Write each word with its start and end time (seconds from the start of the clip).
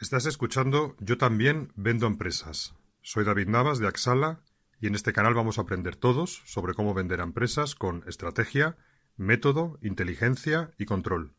Estás 0.00 0.26
escuchando 0.26 0.96
Yo 0.98 1.18
también 1.18 1.72
vendo 1.76 2.08
empresas. 2.08 2.74
Soy 3.00 3.24
David 3.24 3.46
Navas 3.46 3.78
de 3.78 3.86
Axala 3.86 4.40
y 4.80 4.88
en 4.88 4.96
este 4.96 5.12
canal 5.12 5.34
vamos 5.34 5.56
a 5.56 5.62
aprender 5.62 5.94
todos 5.94 6.42
sobre 6.46 6.74
cómo 6.74 6.94
vender 6.94 7.20
a 7.20 7.24
empresas 7.24 7.76
con 7.76 8.02
estrategia, 8.08 8.76
método, 9.16 9.78
inteligencia 9.82 10.72
y 10.78 10.86
control. 10.86 11.34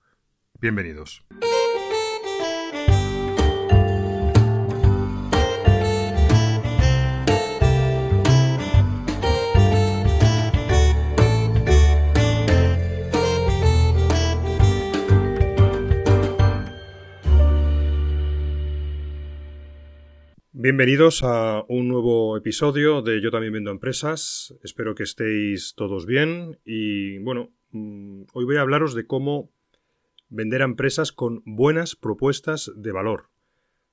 Bienvenidos. 0.62 1.26
Bienvenidos 20.66 21.22
a 21.22 21.64
un 21.68 21.88
nuevo 21.88 22.36
episodio 22.38 23.04
de 23.04 23.22
Yo 23.22 23.30
también 23.30 23.54
vendo 23.54 23.70
empresas. 23.70 24.56
Espero 24.64 24.96
que 24.96 25.04
estéis 25.04 25.76
todos 25.76 26.08
bien 26.08 26.58
y 26.66 27.20
bueno, 27.20 27.54
mm, 27.70 28.24
hoy 28.34 28.46
voy 28.46 28.56
a 28.56 28.62
hablaros 28.62 28.96
de 28.96 29.06
cómo 29.06 29.52
vender 30.28 30.64
a 30.64 30.66
empresas 30.66 31.12
con 31.12 31.44
buenas 31.46 31.96
propuestas 31.96 32.72
de 32.76 32.92
valor. 32.92 33.30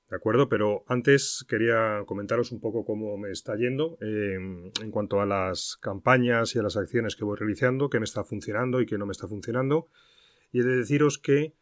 ¿De 0.08 0.16
acuerdo? 0.16 0.48
Pero 0.48 0.82
antes 0.88 1.44
quería 1.46 2.04
comentaros 2.06 2.52
un 2.52 2.60
poco 2.62 2.86
cómo 2.86 3.18
me 3.18 3.32
está 3.32 3.54
yendo 3.54 3.98
em, 4.00 4.70
en 4.82 4.90
cuanto 4.90 5.20
a 5.20 5.26
las 5.26 5.76
campañas 5.76 6.56
y 6.56 6.58
a 6.58 6.62
las 6.62 6.78
acciones 6.78 7.16
que 7.16 7.24
voy 7.24 7.36
realizando, 7.36 7.90
qué 7.90 7.98
me 7.98 8.04
está 8.04 8.24
funcionando 8.24 8.80
y 8.80 8.86
qué 8.86 8.96
no 8.96 9.04
me 9.04 9.12
está 9.12 9.28
funcionando. 9.28 9.88
Y 10.52 10.60
he 10.60 10.64
de 10.64 10.78
deciros 10.78 11.18
que 11.18 11.52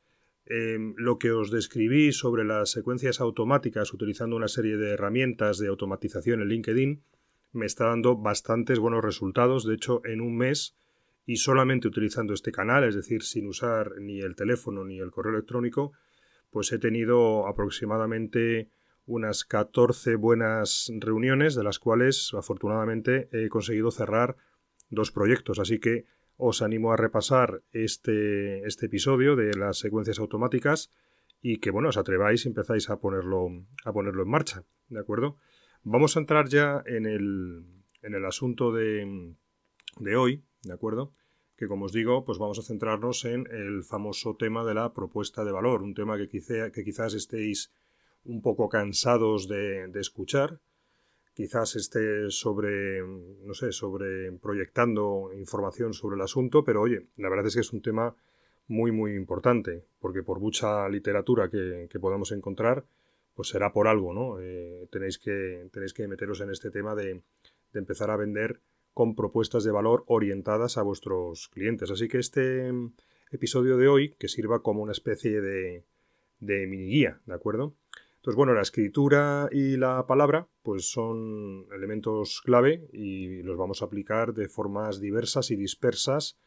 Em, 0.53 0.95
lo 0.97 1.17
que 1.17 1.31
os 1.31 1.53
describí 1.53 2.11
sobre 2.11 2.43
las 2.43 2.73
secuencias 2.73 3.21
automáticas 3.21 3.95
utilizando 3.95 4.35
una 4.35 4.49
serie 4.49 4.77
de 4.77 4.91
herramientas 4.91 5.59
de 5.59 5.69
automatización 5.69 6.43
en 6.43 6.49
LinkedIn 6.49 7.05
me 7.53 7.67
está 7.67 7.85
dando 7.85 8.17
bastantes 8.17 8.81
buenos 8.81 9.05
resultados. 9.05 9.65
De 9.65 9.75
hecho, 9.75 10.03
en 10.05 10.21
un 10.21 10.37
mes 10.37 10.77
y 11.25 11.37
solamente 11.37 11.87
utilizando 11.87 12.35
este 12.35 12.51
canal, 12.51 12.83
es 12.83 12.97
decir, 12.97 13.23
sin 13.23 13.47
usar 13.47 14.01
ni 14.01 14.23
el 14.23 14.35
teléfono 14.35 14.85
ni 14.85 14.99
el 14.99 15.13
correo 15.13 15.35
electrónico, 15.35 15.93
pues 16.51 16.73
he 16.73 16.81
tenido 16.81 17.47
aproximadamente 17.47 18.71
unas 19.07 19.45
14 19.45 20.17
buenas 20.17 20.91
reuniones, 20.99 21.55
de 21.55 21.63
las 21.63 21.79
cuales 21.79 22.33
afortunadamente 22.37 23.29
he 23.31 23.49
conseguido 23.49 23.93
cerrar 23.93 24.37
dos 24.89 25.13
proyectos. 25.13 25.61
Así 25.61 25.79
que 25.79 26.07
os 26.41 26.63
animo 26.63 26.93
a 26.93 26.97
repasar 26.97 27.63
este, 27.73 28.67
este 28.67 28.87
episodio 28.87 29.37
de 29.37 29.55
las 29.55 29.79
secuencias 29.79 30.19
automáticas 30.19 30.91
y 31.43 31.59
que, 31.59 31.71
bueno, 31.71 31.91
os 31.91 31.97
atreváis 31.97 32.45
y 32.45 32.49
empezáis 32.49 32.89
a 32.91 32.99
ponerlo, 32.99 33.49
a 33.85 33.93
ponerlo 33.93 34.23
en 34.23 34.31
marcha, 34.31 34.65
¿de 34.89 35.01
acuerdo? 35.01 35.37
Vamos 35.83 36.17
a 36.17 36.21
entrar 36.21 36.49
ya 36.49 36.83
en 36.87 37.07
el, 37.07 37.65
en 38.03 38.15
el 38.15 38.25
asunto 38.25 38.73
de, 38.73 39.35
de 39.99 40.17
hoy, 40.17 40.45
¿de 40.63 40.73
acuerdo? 40.73 41.13
Que 41.57 41.69
como 41.69 41.87
os 41.87 41.93
digo, 41.93 42.25
pues 42.25 42.39
vamos 42.39 42.59
a 42.59 42.63
centrarnos 42.63 43.25
en 43.25 43.47
el 43.51 43.85
famoso 43.85 44.37
tema 44.37 44.65
de 44.65 44.75
la 44.75 44.93
propuesta 44.93 45.45
de 45.45 45.53
valor, 45.53 45.83
un 45.83 45.95
tema 45.95 46.17
que, 46.17 46.29
que 46.29 46.85
quizás 46.85 47.15
estéis 47.15 47.73
un 48.25 48.43
poco 48.43 48.69
cansados 48.69 49.49
de, 49.49 49.89
de 49.89 50.01
escuchar, 50.01 50.61
quizás 51.41 51.75
esté 51.75 52.29
sobre, 52.29 53.01
no 53.01 53.55
sé, 53.55 53.73
sobre 53.73 54.31
proyectando 54.33 55.31
información 55.33 55.95
sobre 55.95 56.17
el 56.17 56.21
asunto, 56.21 56.65
pero 56.65 56.83
oye, 56.83 57.07
la 57.17 57.31
verdad 57.31 57.47
es 57.47 57.55
que 57.55 57.63
es 57.63 57.73
un 57.73 57.81
tema 57.81 58.15
muy, 58.69 58.93
muy 58.93 59.15
importante, 59.15 59.83
porque 60.01 60.23
por 60.23 60.39
mucha 60.39 60.87
literatura 60.91 61.49
que, 61.49 61.89
podamos 61.99 62.33
encontrar, 62.33 62.85
pues 63.35 63.49
será 63.49 63.73
por 63.73 63.89
algo, 63.89 64.13
¿no? 64.13 64.39
Eh, 64.39 64.87
tenéis, 64.93 65.17
que, 65.17 65.67
tenéis 65.73 65.95
que 65.95 66.07
meteros 66.07 66.43
en 66.43 66.51
este 66.51 66.71
tema 66.71 66.95
de, 66.95 67.23
empezar 67.73 68.11
a 68.11 68.19
vender 68.19 68.61
con 68.93 69.15
propuestas 69.15 69.65
de 69.65 69.71
valor 69.71 70.05
orientadas 70.09 70.77
a 70.77 70.83
vuestros 70.83 71.49
clientes. 71.49 71.91
Así 71.91 72.07
que 72.07 72.19
este 72.19 72.71
episodio 73.31 73.79
de 73.79 73.89
hoy, 73.89 74.15
que 74.19 74.29
sirva 74.29 74.61
como 74.61 74.83
una 74.83 74.93
especie 74.93 75.41
de, 75.41 75.85
de 76.41 76.67
mini 76.67 76.91
guía, 76.91 77.19
¿de 77.25 77.33
acuerdo? 77.33 77.73
Entonces, 78.21 78.37
bueno, 78.37 78.53
la 78.53 78.61
escritura 78.61 79.49
y 79.51 79.79
la 79.79 80.07
palabra 80.07 80.47
pues 80.63 80.91
son 80.91 81.65
elementos 81.75 82.43
clave 82.45 82.87
y 82.93 83.43
los 83.43 83.57
vamos 83.57 83.81
a 83.81 83.87
aplicar 83.87 84.35
de 84.35 84.47
formas 84.47 85.01
diversas 85.01 85.51
y 85.51 85.57
dispersas 85.57 86.39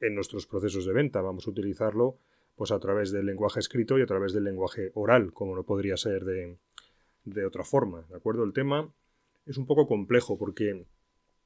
en 0.00 0.16
nuestros 0.16 0.48
procesos 0.48 0.86
de 0.86 0.92
venta. 0.92 1.20
Vamos 1.20 1.46
a 1.46 1.50
utilizarlo 1.50 2.18
pues 2.56 2.72
a 2.72 2.80
través 2.80 3.12
del 3.12 3.26
lenguaje 3.26 3.60
escrito 3.60 3.96
y 3.96 4.02
a 4.02 4.06
través 4.06 4.32
del 4.32 4.42
lenguaje 4.42 4.90
oral, 4.94 5.32
como 5.32 5.54
no 5.54 5.62
podría 5.62 5.96
ser 5.96 6.24
de, 6.24 6.58
de 7.24 7.46
otra 7.46 7.62
forma. 7.62 8.04
¿De 8.08 8.16
acuerdo? 8.16 8.42
El 8.42 8.52
tema 8.52 8.92
es 9.46 9.56
un 9.56 9.66
poco 9.66 9.86
complejo 9.86 10.36
porque 10.36 10.84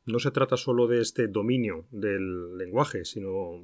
no 0.06 0.19
se 0.19 0.31
trata 0.31 0.56
solo 0.56 0.87
de 0.87 1.03
este 1.03 1.28
dominio 1.28 1.84
del 1.91 2.56
lenguaje, 2.56 3.05
sino 3.05 3.62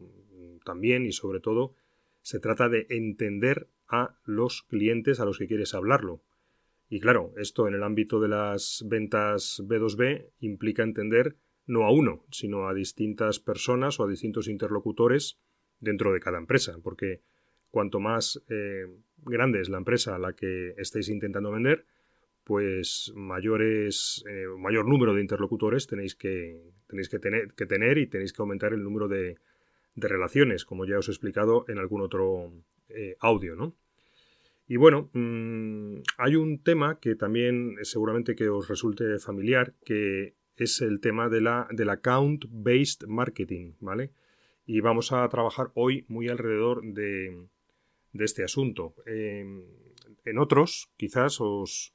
también 0.66 1.06
y 1.06 1.12
sobre 1.12 1.40
todo 1.40 1.72
se 2.20 2.40
trata 2.40 2.68
de 2.68 2.86
entender 2.90 3.68
a 3.90 4.16
los 4.24 4.62
clientes 4.62 5.20
a 5.20 5.24
los 5.24 5.38
que 5.38 5.46
quieres 5.46 5.74
hablarlo. 5.74 6.22
Y 6.88 7.00
claro, 7.00 7.32
esto 7.36 7.68
en 7.68 7.74
el 7.74 7.82
ámbito 7.82 8.20
de 8.20 8.28
las 8.28 8.84
ventas 8.88 9.62
B2B 9.64 10.30
implica 10.40 10.82
entender 10.82 11.36
no 11.66 11.84
a 11.84 11.92
uno, 11.92 12.24
sino 12.30 12.68
a 12.68 12.74
distintas 12.74 13.38
personas 13.38 14.00
o 14.00 14.04
a 14.04 14.08
distintos 14.08 14.48
interlocutores 14.48 15.38
dentro 15.78 16.12
de 16.12 16.20
cada 16.20 16.38
empresa, 16.38 16.76
porque 16.82 17.20
cuanto 17.70 18.00
más 18.00 18.42
eh, 18.48 18.86
grande 19.18 19.60
es 19.60 19.68
la 19.68 19.78
empresa 19.78 20.16
a 20.16 20.18
la 20.18 20.32
que 20.32 20.74
estéis 20.78 21.08
intentando 21.08 21.52
vender, 21.52 21.86
pues 22.42 23.12
mayores, 23.14 24.24
eh, 24.28 24.46
mayor 24.58 24.88
número 24.88 25.14
de 25.14 25.20
interlocutores 25.20 25.86
tenéis 25.86 26.16
que 26.16 26.58
tener 27.68 27.98
y 27.98 28.06
tenéis 28.08 28.32
que 28.32 28.42
aumentar 28.42 28.72
el 28.72 28.82
número 28.82 29.06
de, 29.06 29.36
de 29.94 30.08
relaciones, 30.08 30.64
como 30.64 30.84
ya 30.84 30.98
os 30.98 31.08
he 31.08 31.12
explicado 31.12 31.64
en 31.68 31.78
algún 31.78 32.00
otro 32.00 32.52
eh, 32.94 33.16
audio, 33.20 33.56
¿no? 33.56 33.74
Y 34.68 34.76
bueno, 34.76 35.10
mm, 35.12 35.96
hay 36.18 36.36
un 36.36 36.62
tema 36.62 37.00
que 37.00 37.16
también 37.16 37.76
seguramente 37.82 38.36
que 38.36 38.48
os 38.48 38.68
resulte 38.68 39.18
familiar, 39.18 39.74
que 39.84 40.34
es 40.56 40.80
el 40.80 41.00
tema 41.00 41.28
de 41.28 41.40
la, 41.40 41.66
del 41.70 41.90
account-based 41.90 43.06
marketing, 43.08 43.72
¿vale? 43.80 44.12
Y 44.66 44.80
vamos 44.80 45.12
a 45.12 45.28
trabajar 45.28 45.72
hoy 45.74 46.04
muy 46.08 46.28
alrededor 46.28 46.82
de, 46.84 47.48
de 48.12 48.24
este 48.24 48.44
asunto. 48.44 48.94
en 49.06 50.38
otros, 50.38 50.90
quizás 50.96 51.40
os, 51.40 51.94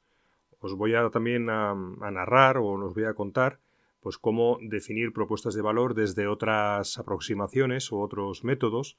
os 0.60 0.76
voy 0.76 0.96
a 0.96 1.10
también 1.10 1.50
a, 1.50 1.72
a 1.72 2.12
narrar 2.12 2.58
o 2.58 2.66
os 2.74 2.94
voy 2.94 3.06
a 3.06 3.14
contar 3.14 3.60
pues 4.06 4.20
cómo 4.20 4.60
definir 4.62 5.14
propuestas 5.14 5.56
de 5.56 5.64
valor 5.64 5.96
desde 5.96 6.28
otras 6.28 7.00
aproximaciones 7.00 7.92
o 7.92 8.00
otros 8.02 8.44
métodos. 8.44 8.98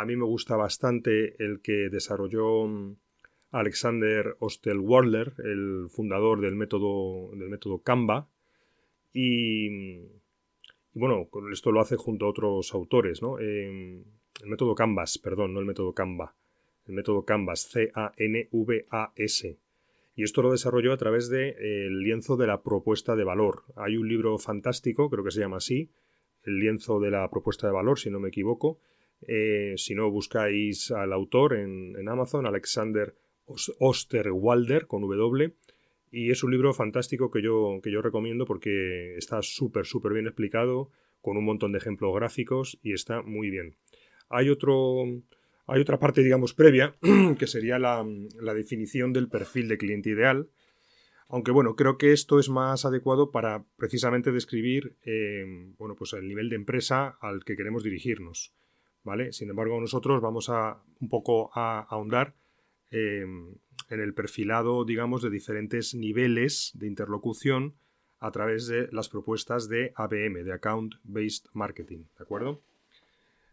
A 0.00 0.04
mí 0.04 0.16
me 0.16 0.24
gusta 0.24 0.56
bastante 0.56 1.42
el 1.42 1.60
que 1.60 1.88
desarrolló 1.90 2.66
mm, 2.66 2.96
Alexander 3.52 4.36
Osterwalder, 4.40 5.34
el 5.44 5.86
fundador 5.90 6.40
del 6.40 6.56
método, 6.56 7.30
del 7.36 7.48
método 7.48 7.78
Canva. 7.78 8.28
Y, 9.12 10.00
bueno, 10.92 11.28
esto 11.52 11.70
lo 11.70 11.80
hace 11.80 11.96
junto 11.96 12.26
a 12.26 12.30
otros 12.30 12.74
autores, 12.74 13.22
¿no? 13.22 13.38
el 13.38 14.04
método 14.44 14.74
Canvas, 14.74 15.18
perdón, 15.18 15.54
no 15.54 15.60
el 15.60 15.66
método 15.66 15.92
Canva. 15.92 16.34
El 16.86 16.94
método 16.94 17.24
Canvas, 17.24 17.68
C-A-N-V-A-S 17.70 19.58
y 20.16 20.22
esto 20.22 20.42
lo 20.42 20.52
desarrolló 20.52 20.92
a 20.92 20.96
través 20.96 21.28
del 21.28 21.54
de, 21.56 21.90
lienzo 21.90 22.36
de 22.36 22.46
la 22.46 22.62
propuesta 22.62 23.16
de 23.16 23.24
valor. 23.24 23.64
Hay 23.74 23.96
un 23.96 24.08
libro 24.08 24.38
fantástico, 24.38 25.10
creo 25.10 25.24
que 25.24 25.32
se 25.32 25.40
llama 25.40 25.56
así, 25.56 25.90
el 26.44 26.58
lienzo 26.60 27.00
de 27.00 27.10
la 27.10 27.28
propuesta 27.30 27.66
de 27.66 27.72
valor, 27.72 27.98
si 27.98 28.10
no 28.10 28.20
me 28.20 28.28
equivoco. 28.28 28.78
Eh, 29.26 29.74
si 29.76 29.94
no, 29.94 30.10
buscáis 30.10 30.90
al 30.90 31.12
autor 31.12 31.54
en, 31.54 32.08
Amazon, 32.08 32.46
Alexander 32.46 33.14
Osterwalder, 33.78 34.86
con 34.86 35.02
W, 35.02 35.54
y 36.10 36.30
es 36.30 36.44
un 36.44 36.52
libro 36.52 36.72
fantástico 36.72 37.30
que 37.30 37.42
yo, 37.42 37.80
que 37.82 37.90
yo 37.90 38.00
recomiendo 38.00 38.44
porque 38.44 39.16
está 39.16 39.42
súper, 39.42 39.84
súper 39.84 40.12
bien 40.12 40.26
explicado, 40.26 40.90
con 41.20 41.36
un 41.36 41.44
montón 41.44 41.72
de 41.72 41.78
ejemplos 41.78 42.14
gráficos 42.14 42.78
y 42.82 42.92
está 42.92 43.22
muy 43.22 43.50
bien. 43.50 43.76
Hay 44.28 44.50
otro, 44.50 45.04
Hay 45.66 45.80
otra 45.80 45.98
parte, 45.98 46.22
digamos, 46.22 46.52
previa, 46.52 46.96
que 47.38 47.46
sería 47.46 47.78
la, 47.78 48.04
definición 48.54 49.12
del 49.12 49.28
perfil 49.28 49.68
de 49.68 49.78
cliente 49.78 50.10
ideal. 50.10 50.50
Aunque 51.28 51.50
bueno, 51.50 51.74
creo 51.74 51.96
que 51.96 52.12
esto 52.12 52.38
es 52.38 52.50
más 52.50 52.84
adecuado 52.84 53.30
para 53.30 53.64
precisamente 53.76 54.30
describir 54.30 54.96
eh, 55.04 55.44
bueno, 55.78 55.96
pues 55.96 56.12
el 56.12 56.28
nivel 56.28 56.50
de 56.50 56.56
empresa 56.56 57.16
al 57.20 57.44
que 57.44 57.56
queremos 57.56 57.82
dirigirnos. 57.82 58.52
Sin 59.30 59.50
embargo, 59.50 59.80
nosotros 59.80 60.22
vamos 60.22 60.48
a 60.48 60.78
un 61.00 61.08
poco 61.08 61.50
a, 61.54 61.80
ahondar 61.80 62.34
eh, 62.90 63.26
en 63.90 64.00
el 64.00 64.14
perfilado, 64.14 64.84
digamos, 64.84 65.22
de 65.22 65.30
diferentes 65.30 65.94
niveles 65.94 66.72
de 66.74 66.86
interlocución 66.86 67.74
a 68.20 68.30
través 68.30 68.66
de 68.66 68.88
las 68.92 69.10
propuestas 69.10 69.68
de 69.68 69.92
ABM, 69.96 70.44
de 70.44 70.52
Account 70.54 70.94
Based 71.02 71.44
Marketing, 71.52 72.04
¿de 72.16 72.22
acuerdo? 72.22 72.62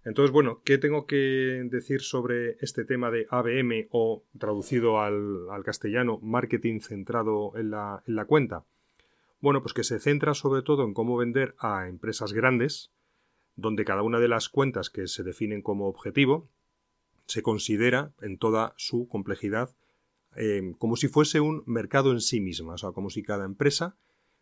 Entonces, 0.06 0.31
bueno, 0.31 0.62
¿qué 0.63 0.77
tengo 0.77 1.06
que 1.06 1.68
decir 1.69 2.01
sobre 2.01 2.57
este 2.62 2.86
tema 2.86 3.12
de 3.12 3.27
ABM 3.30 3.88
o 3.92 4.24
traducido 4.39 5.01
al, 5.01 5.47
castellano, 5.63 6.19
marketing 6.24 6.80
centrado 6.80 7.51
en 7.57 7.71
la, 7.71 8.01
en 8.07 8.15
la, 8.15 8.25
cuenta? 8.25 8.63
Bueno, 9.42 9.62
pues 9.62 9.74
que 9.74 9.83
se 9.83 10.00
centra 10.00 10.33
sobre 10.33 10.62
todo 10.62 10.86
en 10.86 10.94
cómo 10.94 11.18
vender 11.18 11.56
a 11.59 11.88
empresas 11.88 12.31
grandes, 12.33 12.92
donde 13.61 13.85
cada 13.85 14.01
una 14.01 14.19
de 14.19 14.27
las 14.27 14.49
cuentas 14.49 14.89
que 14.89 15.07
se 15.07 15.23
definen 15.23 15.61
como 15.61 15.87
objetivo 15.87 16.49
se 17.25 17.41
considera 17.41 18.13
en 18.21 18.37
toda 18.37 18.73
su 18.77 19.07
complejidad 19.07 19.75
eh, 20.35 20.73
como 20.77 20.95
si 20.95 21.07
fuese 21.07 21.39
un 21.41 21.63
mercado 21.65 22.11
en 22.11 22.21
sí 22.21 22.39
misma, 22.39 22.73
o 22.73 22.77
sea, 22.77 22.91
como 22.91 23.09
si 23.09 23.21
cada 23.21 23.45
empresa 23.45 23.97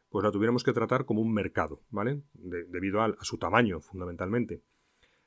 pues 0.10 0.24
la 0.24 0.32
tuviéramos 0.32 0.64
que 0.64 0.74
tratar 0.74 1.06
como 1.06 1.22
un 1.22 1.32
mercado, 1.32 1.82
¿vale? 1.92 2.24
debido 2.34 3.02
a 3.02 3.16
su 3.22 3.38
tamaño, 3.38 3.80
fundamentalmente. 3.80 4.64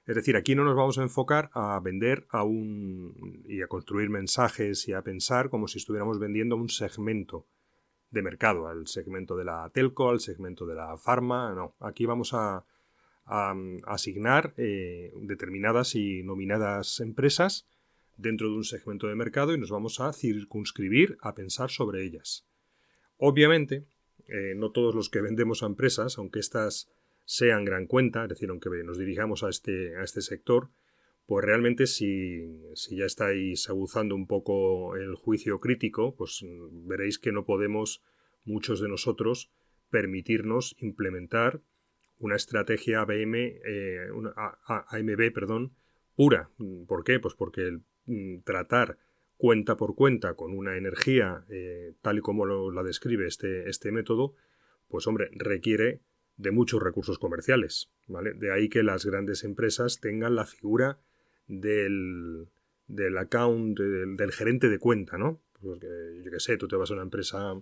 Es 0.05 0.17
decir, 0.17 0.37
aquí 0.37 0.57
no 0.57 0.65
nos 0.65 0.75
vamos 0.75 0.99
a 0.99 1.03
enfocar 1.03 1.51
a 1.55 1.79
vender 1.79 2.27
a 2.31 2.43
un. 2.43 3.45
y 3.47 3.63
a 3.63 3.69
construir 3.69 4.11
mensajes 4.11 4.89
y 4.89 4.93
a 4.93 5.03
pensar 5.03 5.51
como 5.51 5.69
si 5.69 5.79
estuviéramos 5.79 6.19
vendiendo 6.19 6.57
un 6.57 6.69
segmento 6.69 7.47
de 8.11 8.23
mercado, 8.23 8.67
al 8.67 8.89
segmento 8.89 9.37
de 9.37 9.45
la 9.45 9.71
telco, 9.73 10.11
al 10.11 10.19
segmento 10.19 10.67
de 10.67 10.75
la 10.75 10.97
farma. 10.97 11.55
No, 11.55 11.77
aquí 11.79 12.05
vamos 12.05 12.35
a, 12.35 12.65
asignar 13.25 14.53
eh, 14.57 15.13
determinadas 15.23 15.95
y 15.95 16.23
nominadas 16.23 17.01
empresas 17.01 17.67
dentro 18.17 18.49
de 18.49 18.57
un 18.57 18.65
segmento 18.65 19.07
de 19.07 19.15
mercado 19.15 19.55
y 19.55 19.59
nos 19.59 19.71
vamos 19.71 20.01
a 20.01 20.13
circunscribir 20.13 21.17
a 21.21 21.35
pensar 21.35 21.71
sobre 21.71 22.05
ellas. 22.05 22.47
Obviamente, 23.17 23.87
eh, 24.29 24.55
no 24.57 24.71
todos 24.71 24.95
los 24.95 25.09
que 25.09 25.21
vendemos 25.21 25.63
a 25.63 25.67
empresas, 25.67 26.19
aunque 26.19 26.41
éstas 26.41 26.91
sean 27.25 27.65
gran 27.65 27.87
cuenta, 27.87 28.25
es 28.25 28.31
decir, 28.31 28.51
aunque 28.51 28.69
nos 28.85 28.99
dirijamos 28.99 29.45
a 29.45 29.49
este, 29.49 29.97
a 29.97 30.03
este 30.03 30.21
sector, 30.21 30.71
pues 31.27 31.45
realmente 31.45 31.87
si, 31.87 32.61
si, 32.75 32.97
ya 32.97 33.07
estáis 33.07 33.69
aguzando 33.69 34.15
un 34.15 34.27
poco 34.27 34.97
el 34.97 35.15
juicio 35.15 35.61
crítico, 35.61 36.15
pues 36.17 36.45
veréis 36.73 37.19
que 37.19 37.33
no 37.33 37.45
podemos, 37.45 38.03
muchos 38.45 38.81
de 38.81 38.89
nosotros, 38.89 39.53
permitirnos 39.91 40.75
implementar 40.79 41.63
una 42.23 42.37
estrategia 42.37 43.01
ABM, 43.01 43.35
eh, 43.35 44.09
AMB, 44.67 45.33
perdón, 45.35 45.73
pura. 46.15 46.51
¿Por 46.87 47.05
qué? 47.05 47.19
Pues 47.19 47.35
porque 47.35 47.63
el 47.63 47.83
mm, 48.07 48.43
tratar 48.45 48.97
cuenta 49.37 49.77
por 49.77 49.97
cuenta 49.97 50.35
con 50.35 50.57
una 50.57 50.77
energía 50.77 51.45
eh, 51.49 51.95
tal 52.01 52.19
y 52.19 52.21
como 52.21 52.47
lo, 52.47 52.71
la 52.71 52.85
describe 52.85 53.27
este, 53.27 53.69
este 53.69 53.91
método, 53.91 54.35
pues 54.89 55.07
hombre, 55.09 55.31
requiere 55.33 56.01
de 56.37 56.53
muchos 56.53 56.81
recursos 56.81 57.19
comerciales. 57.19 57.91
De 58.07 58.53
ahí 58.53 58.69
que 58.69 58.85
las 58.85 59.05
grandes 59.05 59.43
empresas 59.43 60.01
tengan 60.01 60.37
la 60.37 60.47
figura 60.47 61.01
del, 61.49 62.49
del 62.87 63.19
account, 63.19 63.79
del, 63.79 64.33
gerente 64.33 64.69
de 64.69 64.79
cuenta, 64.79 65.19
¿no? 65.19 65.43
Porque 65.61 65.89
yo 66.25 66.31
qué 66.31 66.41
sé, 66.41 66.57
tú 66.57 66.69
te 66.69 66.77
vas 66.77 66.91
a 66.91 66.95
una 66.95 67.03
empresa 67.03 67.61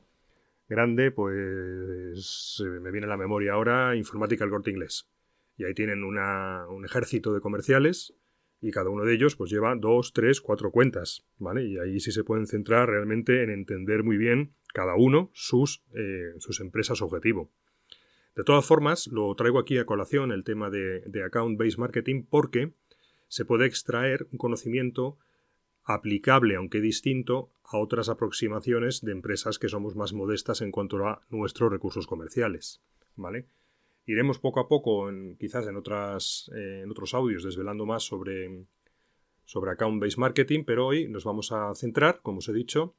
grande, 0.71 1.11
pues 1.11 2.63
me 2.81 2.91
viene 2.91 3.07
a 3.07 3.11
la 3.11 3.19
memoria 3.19 3.53
ahora 3.53 3.95
Informática 3.97 4.45
el 4.45 4.51
Corte 4.51 4.71
Inglés. 4.71 5.11
Y 5.59 5.65
ahí 5.65 5.75
tienen 5.75 6.05
una, 6.05 6.67
un 6.69 6.87
ejército 6.87 7.35
de 7.35 7.41
comerciales 7.41 8.15
y 8.63 8.71
cada 8.71 8.91
uno 8.91 9.05
de 9.05 9.15
ellos 9.15 9.37
pues 9.37 9.51
lleva 9.51 9.75
dos, 9.75 10.13
tres, 10.13 10.41
cuatro 10.41 10.71
cuentas, 10.71 11.27
¿vale? 11.39 11.65
Y 11.65 11.79
ahí 11.79 12.01
sí 12.01 12.13
se 12.13 12.25
pueden 12.25 12.47
centrar 12.47 12.89
realmente 12.89 13.43
en 13.43 13.51
entender 13.51 14.05
muy 14.05 14.17
bien 14.17 14.55
cada 14.73 14.95
uno 14.95 15.31
sus, 15.33 15.83
eh, 15.95 16.35
sus 16.39 16.61
empresas 16.61 17.03
objetivo. 17.03 17.51
De 18.37 18.45
todas 18.45 18.65
formas, 18.65 19.09
lo 19.09 19.35
traigo 19.35 19.59
aquí 19.59 19.79
a 19.79 19.85
colación 19.85 20.31
el 20.31 20.45
tema 20.45 20.71
de, 20.71 21.03
account-based 21.25 21.79
marketing 21.79 22.25
porque 22.29 22.73
se 23.29 23.45
puede 23.45 23.67
extraer 23.67 24.27
un 24.31 24.39
conocimiento 24.39 25.19
aplicable, 25.95 26.57
aunque 26.57 26.81
distinto, 26.81 27.53
a 27.65 27.79
otras 27.79 28.09
aproximaciones 28.09 29.01
de 29.03 29.13
empresas 29.13 29.59
que 29.59 29.69
somos 29.69 29.97
más 29.97 30.13
modestas 30.13 30.61
en 30.61 30.73
cuanto 30.73 31.07
a 31.07 31.23
nuestros 31.31 31.71
recursos 31.71 32.07
comerciales. 32.07 32.83
¿Vale? 33.17 33.47
Iremos 34.07 34.39
poco 34.39 34.61
a 34.61 34.69
poco, 34.69 35.09
quizás 35.39 35.67
en, 35.67 35.77
otras, 35.77 36.51
eh, 36.55 36.81
en 36.83 36.91
otros 36.91 37.15
audios, 37.15 37.45
desvelando 37.45 37.87
más 37.87 38.03
sobre, 38.03 38.67
sobre 39.45 39.71
account-based 39.73 40.19
marketing, 40.19 40.65
pero 40.65 40.87
hoy 40.87 41.09
nos 41.09 41.25
vamos 41.25 41.53
a 41.53 41.75
centrar, 41.75 42.21
como 42.23 42.39
os 42.39 42.49
he 42.49 42.53
dicho, 42.53 42.97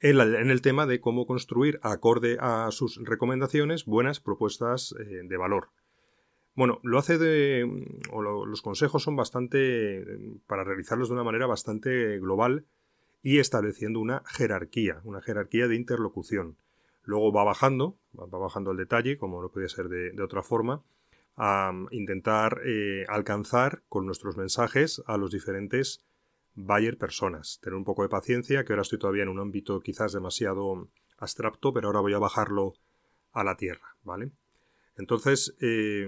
en, 0.00 0.50
el 0.50 0.62
tema 0.62 0.86
de 0.86 1.00
cómo 1.00 1.26
construir, 1.26 1.80
acorde 1.82 2.36
a 2.40 2.70
sus 2.70 3.00
recomendaciones, 3.04 3.84
buenas 3.84 4.20
propuestas 4.20 4.94
eh, 4.98 5.22
de 5.24 5.36
valor. 5.36 5.70
Bueno, 6.58 6.80
lo 6.82 6.98
hace 6.98 7.18
de. 7.18 7.86
o 8.10 8.20
los 8.20 8.62
consejos 8.62 9.04
son 9.04 9.14
bastante. 9.14 10.04
para 10.48 10.64
realizarlos 10.64 11.08
de 11.08 11.14
una 11.14 11.22
manera 11.22 11.46
bastante 11.46 12.18
global 12.18 12.66
y 13.22 13.38
estableciendo 13.38 14.00
una 14.00 14.24
jerarquía, 14.26 15.00
una 15.04 15.22
jerarquía 15.22 15.68
de 15.68 15.76
interlocución. 15.76 16.56
Luego 17.04 17.32
va 17.32 17.44
bajando, 17.44 17.96
va 18.12 18.26
bajando 18.40 18.72
el 18.72 18.76
detalle, 18.76 19.18
como 19.18 19.40
no 19.40 19.50
podía 19.50 19.68
ser 19.68 19.88
de, 19.88 20.20
otra 20.20 20.42
forma, 20.42 20.82
a 21.36 21.70
intentar 21.92 22.60
eh, 22.64 23.04
alcanzar 23.08 23.84
con 23.88 24.04
nuestros 24.04 24.36
mensajes 24.36 25.00
a 25.06 25.16
los 25.16 25.30
diferentes 25.30 26.04
buyer 26.56 26.98
personas. 26.98 27.60
Tener 27.62 27.76
un 27.76 27.84
poco 27.84 28.02
de 28.02 28.08
paciencia, 28.08 28.64
que 28.64 28.72
ahora 28.72 28.82
estoy 28.82 28.98
todavía 28.98 29.22
en 29.22 29.28
un 29.28 29.38
ámbito 29.38 29.78
quizás 29.78 30.12
demasiado 30.12 30.88
abstracto, 31.18 31.72
pero 31.72 31.86
ahora 31.86 32.00
voy 32.00 32.14
a 32.14 32.18
bajarlo 32.18 32.74
a 33.30 33.44
la 33.44 33.56
tierra, 33.56 33.94
¿vale? 34.02 34.32
Entonces, 34.98 35.56
eh, 35.60 36.06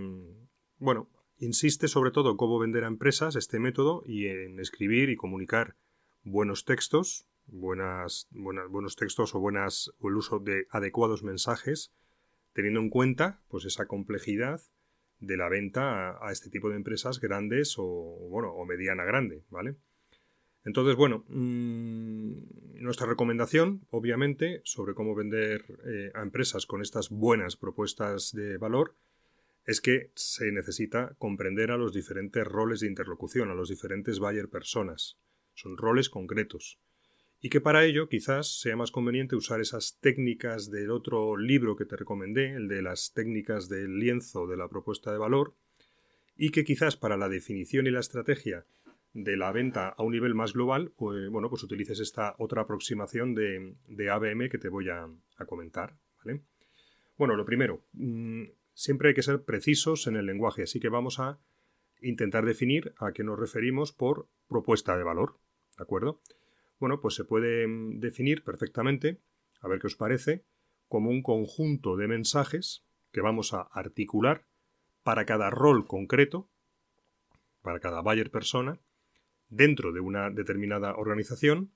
bueno, 0.78 1.08
insiste 1.38 1.88
sobre 1.88 2.10
todo 2.10 2.32
en 2.32 2.36
cómo 2.36 2.58
vender 2.58 2.84
a 2.84 2.88
empresas 2.88 3.36
este 3.36 3.60
método 3.60 4.02
y 4.04 4.26
en 4.26 4.58
escribir 4.58 5.08
y 5.10 5.16
comunicar 5.16 5.76
buenos 6.22 6.64
textos, 6.64 7.26
buenas, 7.46 8.28
buenos 8.30 8.96
textos 8.96 9.34
o 9.34 9.38
buenas 9.38 9.92
o 10.00 10.08
el 10.08 10.16
uso 10.16 10.40
de 10.40 10.66
adecuados 10.70 11.22
mensajes, 11.22 11.92
teniendo 12.52 12.80
en 12.80 12.90
cuenta 12.90 13.40
pues 13.48 13.64
esa 13.64 13.86
complejidad 13.86 14.60
de 15.20 15.36
la 15.36 15.48
venta 15.48 16.10
a, 16.10 16.28
a 16.28 16.32
este 16.32 16.50
tipo 16.50 16.68
de 16.68 16.76
empresas 16.76 17.20
grandes 17.20 17.76
o 17.78 17.84
bueno 18.28 18.48
o 18.52 18.66
mediana 18.66 19.04
grande, 19.04 19.44
¿vale? 19.50 19.76
Entonces, 20.64 20.94
bueno, 20.96 21.24
mm, 21.28 22.82
nuestra 22.82 23.06
recomendación, 23.06 23.86
obviamente, 23.90 24.60
sobre 24.64 24.94
cómo 24.94 25.14
vender 25.14 25.64
eh, 25.86 26.10
a 26.14 26.22
empresas 26.22 26.66
con 26.66 26.82
estas 26.82 27.08
buenas 27.08 27.56
propuestas 27.56 28.32
de 28.32 28.58
valor, 28.58 28.94
es 29.64 29.80
que 29.80 30.10
se 30.14 30.50
necesita 30.52 31.14
comprender 31.18 31.70
a 31.70 31.76
los 31.76 31.92
diferentes 31.92 32.44
roles 32.46 32.80
de 32.80 32.88
interlocución, 32.88 33.50
a 33.50 33.54
los 33.54 33.68
diferentes 33.68 34.18
buyer 34.18 34.48
personas. 34.48 35.18
Son 35.54 35.76
roles 35.76 36.10
concretos. 36.10 36.78
Y 37.40 37.48
que 37.48 37.60
para 37.60 37.84
ello 37.84 38.08
quizás 38.08 38.60
sea 38.60 38.76
más 38.76 38.90
conveniente 38.90 39.36
usar 39.36 39.60
esas 39.60 39.98
técnicas 40.00 40.70
del 40.70 40.90
otro 40.90 41.38
libro 41.38 41.74
que 41.74 41.86
te 41.86 41.96
recomendé, 41.96 42.52
el 42.52 42.68
de 42.68 42.82
las 42.82 43.12
técnicas 43.14 43.68
del 43.68 43.98
lienzo 43.98 44.46
de 44.46 44.58
la 44.58 44.68
propuesta 44.68 45.10
de 45.10 45.18
valor, 45.18 45.54
y 46.36 46.50
que 46.50 46.64
quizás 46.64 46.96
para 46.96 47.16
la 47.16 47.28
definición 47.28 47.86
y 47.86 47.90
la 47.90 48.00
estrategia 48.00 48.66
de 49.12 49.36
la 49.36 49.52
venta 49.52 49.88
a 49.88 50.02
un 50.02 50.12
nivel 50.12 50.34
más 50.34 50.52
global, 50.52 50.92
pues 50.96 51.30
bueno, 51.30 51.48
pues 51.48 51.62
utilices 51.62 52.00
esta 52.00 52.34
otra 52.38 52.62
aproximación 52.62 53.34
de, 53.34 54.10
ABM 54.10 54.48
que 54.48 54.58
te 54.58 54.68
voy 54.68 54.88
a, 54.88 55.08
comentar. 55.46 55.96
¿vale? 56.24 56.42
Bueno, 57.16 57.34
lo 57.34 57.44
primero, 57.44 57.82
mm, 57.92 58.44
siempre 58.72 59.08
hay 59.08 59.14
que 59.14 59.22
ser 59.22 59.42
precisos 59.42 60.06
en 60.06 60.16
el 60.16 60.26
lenguaje, 60.26 60.62
así 60.62 60.80
que 60.80 60.88
vamos 60.88 61.18
a 61.18 61.40
intentar 62.02 62.44
definir 62.44 62.94
a 62.98 63.12
qué 63.12 63.24
nos 63.24 63.38
referimos 63.38 63.92
por 63.92 64.28
propuesta 64.48 64.96
de 64.96 65.04
valor. 65.04 65.38
¿De 65.76 65.82
acuerdo? 65.82 66.20
Bueno, 66.78 67.00
pues 67.00 67.14
se 67.14 67.24
puede 67.24 67.66
mm, 67.66 68.00
definir 68.00 68.44
perfectamente, 68.44 69.20
a 69.60 69.68
ver 69.68 69.80
qué 69.80 69.88
os 69.88 69.96
parece, 69.96 70.44
como 70.88 71.10
un 71.10 71.22
conjunto 71.22 71.96
de 71.96 72.08
mensajes 72.08 72.84
que 73.12 73.20
vamos 73.20 73.54
a 73.54 73.62
articular 73.62 74.46
para 75.02 75.24
cada 75.24 75.50
rol 75.50 75.86
concreto, 75.86 76.48
para 77.62 77.80
cada 77.80 78.00
buyer 78.02 78.30
persona, 78.30 78.80
dentro 79.50 79.92
de 79.92 80.00
una 80.00 80.30
determinada 80.30 80.94
organización 80.96 81.72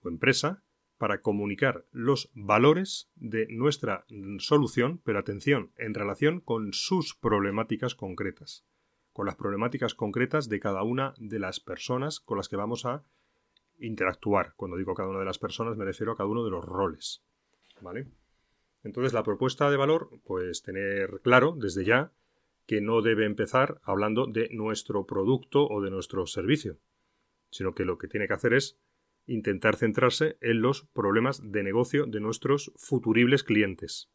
o 0.00 0.08
empresa 0.08 0.62
para 0.98 1.20
comunicar 1.20 1.84
los 1.90 2.30
valores 2.34 3.10
de 3.16 3.46
nuestra 3.48 4.04
solución, 4.38 5.00
pero 5.04 5.18
atención, 5.18 5.72
en 5.76 5.94
relación 5.94 6.40
con 6.40 6.72
sus 6.72 7.16
problemáticas 7.16 7.94
concretas. 7.94 8.64
con 9.12 9.26
las 9.26 9.36
problemáticas 9.36 9.94
concretas 9.94 10.48
de 10.48 10.58
cada 10.58 10.82
una 10.84 11.12
de 11.18 11.38
las 11.38 11.60
personas 11.60 12.18
con 12.18 12.38
las 12.38 12.48
que 12.48 12.56
vamos 12.56 12.86
a 12.86 13.04
interactuar. 13.78 14.54
Cuando 14.56 14.78
digo 14.78 14.94
cada 14.94 15.10
una 15.10 15.18
de 15.18 15.26
las 15.26 15.38
personas 15.38 15.76
me 15.76 15.84
refiero 15.84 16.12
a 16.12 16.16
cada 16.16 16.28
uno 16.30 16.44
de 16.44 16.50
los 16.50 16.64
roles. 16.64 17.22
¿Vale? 17.82 18.06
Entonces 18.82 19.12
la 19.12 19.22
propuesta 19.22 19.70
de 19.70 19.76
valor, 19.76 20.08
pues 20.24 20.62
tener 20.62 21.20
claro 21.22 21.54
desde 21.58 21.84
ya 21.84 22.12
que 22.66 22.80
no 22.80 23.02
debe 23.02 23.26
empezar 23.26 23.80
hablando 23.82 24.26
de 24.26 24.48
nuestro 24.52 25.04
producto 25.04 25.66
o 25.68 25.82
de 25.82 25.90
nuestro 25.90 26.26
servicio, 26.26 26.78
sino 27.52 27.74
que 27.74 27.84
lo 27.84 27.98
que 27.98 28.08
tiene 28.08 28.26
que 28.26 28.34
hacer 28.34 28.54
es 28.54 28.78
intentar 29.26 29.76
centrarse 29.76 30.36
en 30.40 30.62
los 30.62 30.86
problemas 30.86 31.52
de 31.52 31.62
negocio 31.62 32.06
de 32.06 32.20
nuestros 32.20 32.72
futuribles 32.76 33.44
clientes. 33.44 34.10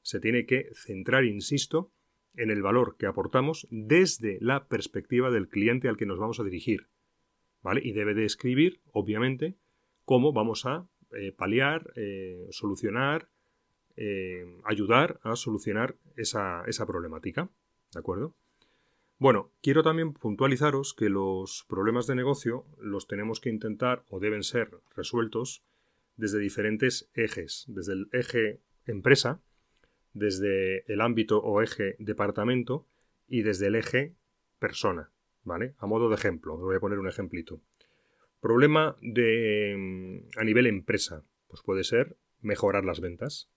Se 0.00 0.20
tiene 0.20 0.46
que 0.46 0.70
centrar, 0.72 1.24
insisto, 1.24 1.92
en 2.36 2.50
el 2.50 2.62
valor 2.62 2.96
que 2.96 3.06
aportamos 3.06 3.66
desde 3.70 4.38
la 4.40 4.68
perspectiva 4.68 5.30
del 5.30 5.48
cliente 5.48 5.88
al 5.88 5.96
que 5.96 6.06
nos 6.06 6.18
vamos 6.18 6.40
a 6.40 6.44
dirigir. 6.44 6.88
¿Vale? 7.62 7.80
Y 7.84 7.92
debe 7.92 8.14
de 8.14 8.24
escribir, 8.24 8.80
obviamente, 8.92 9.56
cómo 10.04 10.32
vamos 10.32 10.64
a 10.66 10.88
eh, 11.12 11.32
paliar, 11.32 11.92
eh, 11.96 12.46
solucionar, 12.50 13.28
eh, 13.96 14.44
ayudar 14.64 15.18
a 15.22 15.34
solucionar 15.34 15.96
esa, 16.16 16.62
esa 16.66 16.86
problemática. 16.86 17.50
¿De 17.92 17.98
acuerdo? 17.98 18.34
Bueno, 19.18 19.50
quiero 19.62 19.82
también 19.82 20.12
puntualizaros 20.12 20.92
que 20.92 21.08
los 21.08 21.64
problemas 21.68 22.06
de 22.06 22.14
negocio 22.14 22.66
los 22.78 23.06
tenemos 23.06 23.40
que 23.40 23.48
intentar 23.48 24.04
o 24.10 24.20
deben 24.20 24.42
ser 24.42 24.70
resueltos 24.94 25.64
desde 26.16 26.38
diferentes 26.38 27.10
ejes, 27.14 27.64
desde 27.66 27.94
el 27.94 28.08
eje 28.12 28.60
empresa, 28.84 29.40
desde 30.12 30.84
el 30.92 31.00
ámbito 31.00 31.38
o 31.38 31.62
eje 31.62 31.96
departamento 31.98 32.86
y 33.26 33.42
desde 33.42 33.68
el 33.68 33.76
eje 33.76 34.14
persona, 34.58 35.10
¿vale? 35.44 35.74
A 35.78 35.86
modo 35.86 36.10
de 36.10 36.14
ejemplo, 36.16 36.58
voy 36.58 36.76
a 36.76 36.80
poner 36.80 36.98
un 36.98 37.08
ejemplito. 37.08 37.60
Problema 38.40 38.96
de 39.00 40.26
a 40.36 40.44
nivel 40.44 40.66
empresa, 40.66 41.24
pues 41.48 41.62
puede 41.62 41.84
ser 41.84 42.16
mejorar 42.42 42.84
las 42.84 43.00
ventas. 43.00 43.50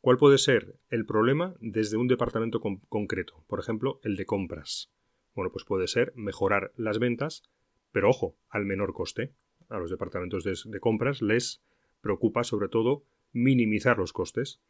¿Cuál 0.00 0.16
puede 0.16 0.38
ser 0.38 0.78
el 0.88 1.04
problema 1.04 1.54
desde 1.60 1.98
un 1.98 2.08
departamento 2.08 2.60
concreto? 2.60 3.44
Por 3.46 3.60
ejemplo, 3.60 4.00
el 4.02 4.16
de 4.16 4.24
compras. 4.24 4.90
Bueno, 5.34 5.52
pues 5.52 5.66
puede 5.66 5.88
ser 5.88 6.14
mejorar 6.16 6.72
las 6.74 6.98
ventas, 6.98 7.42
pero 7.92 8.08
ojo, 8.08 8.38
al 8.48 8.64
menor 8.64 8.94
coste. 8.94 9.34
A 9.68 9.78
los 9.78 9.90
departamentos 9.90 10.42
de, 10.42 10.80
compras 10.80 11.20
les 11.20 11.62
preocupa 12.00 12.44
sobre 12.44 12.68
todo 12.68 13.04
minimizar 13.32 13.98
los 13.98 14.14
costes. 14.14 14.62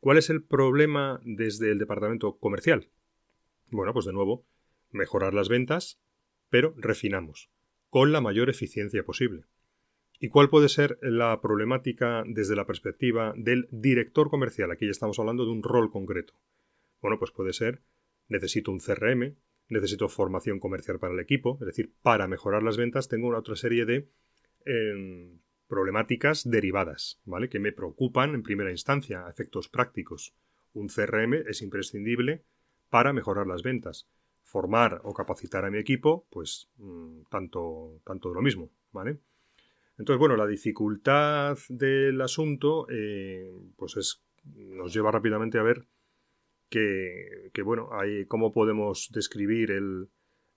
¿Cuál 0.00 0.18
es 0.18 0.30
el 0.30 0.42
problema 0.42 1.20
desde 1.22 1.70
el 1.70 1.78
departamento 1.78 2.36
comercial? 2.38 2.90
Bueno, 3.70 3.92
pues 3.92 4.04
de 4.04 4.12
nuevo, 4.12 4.44
mejorar 4.90 5.32
las 5.32 5.48
ventas, 5.48 6.00
pero 6.50 6.74
refinamos, 6.76 7.50
con 7.88 8.10
la 8.10 8.20
mayor 8.20 8.50
eficiencia 8.50 9.04
posible. 9.04 9.44
¿Y 10.24 10.28
cuál 10.28 10.50
puede 10.50 10.68
ser 10.68 11.00
la 11.02 11.40
problemática 11.40 12.22
desde 12.24 12.54
la 12.54 12.64
perspectiva 12.64 13.34
del 13.36 13.66
director 13.72 14.30
comercial? 14.30 14.70
Aquí 14.70 14.84
ya 14.84 14.92
estamos 14.92 15.18
hablando 15.18 15.44
de 15.44 15.50
un 15.50 15.64
rol 15.64 15.90
concreto. 15.90 16.34
Bueno, 17.00 17.18
pues 17.18 17.32
puede 17.32 17.52
ser, 17.52 17.82
necesito 18.28 18.70
un 18.70 18.78
CRM, 18.78 19.34
necesito 19.68 20.08
formación 20.08 20.60
comercial 20.60 21.00
para 21.00 21.12
el 21.12 21.18
equipo, 21.18 21.58
es 21.60 21.66
decir, 21.66 21.92
para 22.02 22.28
mejorar 22.28 22.62
las 22.62 22.76
ventas 22.76 23.08
tengo 23.08 23.26
una 23.26 23.38
otra 23.38 23.56
serie 23.56 23.84
de 23.84 24.10
em, 24.64 25.40
problemáticas 25.66 26.48
derivadas, 26.48 27.20
¿vale? 27.24 27.48
Que 27.48 27.58
me 27.58 27.72
preocupan 27.72 28.36
en 28.36 28.44
primera 28.44 28.70
instancia, 28.70 29.26
a 29.26 29.30
efectos 29.30 29.68
prácticos. 29.68 30.36
Un 30.72 30.86
CRM 30.86 31.34
es 31.48 31.62
imprescindible 31.62 32.44
para 32.90 33.12
mejorar 33.12 33.48
las 33.48 33.64
ventas. 33.64 34.08
Formar 34.44 35.00
o 35.02 35.14
capacitar 35.14 35.64
a 35.64 35.70
mi 35.72 35.78
equipo, 35.78 36.28
pues 36.30 36.70
mm, 36.76 37.22
tanto, 37.28 38.00
tanto 38.04 38.28
de 38.28 38.36
lo 38.36 38.40
mismo, 38.40 38.70
¿vale? 38.92 39.18
Entonces, 39.98 40.18
bueno, 40.18 40.36
la 40.36 40.46
dificultad 40.46 41.58
del 41.68 42.20
asunto, 42.20 42.86
eh, 42.90 43.50
pues 43.76 43.96
es, 43.96 44.22
nos 44.54 44.92
lleva 44.92 45.10
rápidamente 45.10 45.58
a 45.58 45.62
ver 45.62 45.86
que, 46.68 47.50
que 47.52 47.62
bueno, 47.62 47.90
hay 47.92 48.24
cómo 48.26 48.52
podemos 48.52 49.10
describir 49.12 49.70
el, 49.70 50.08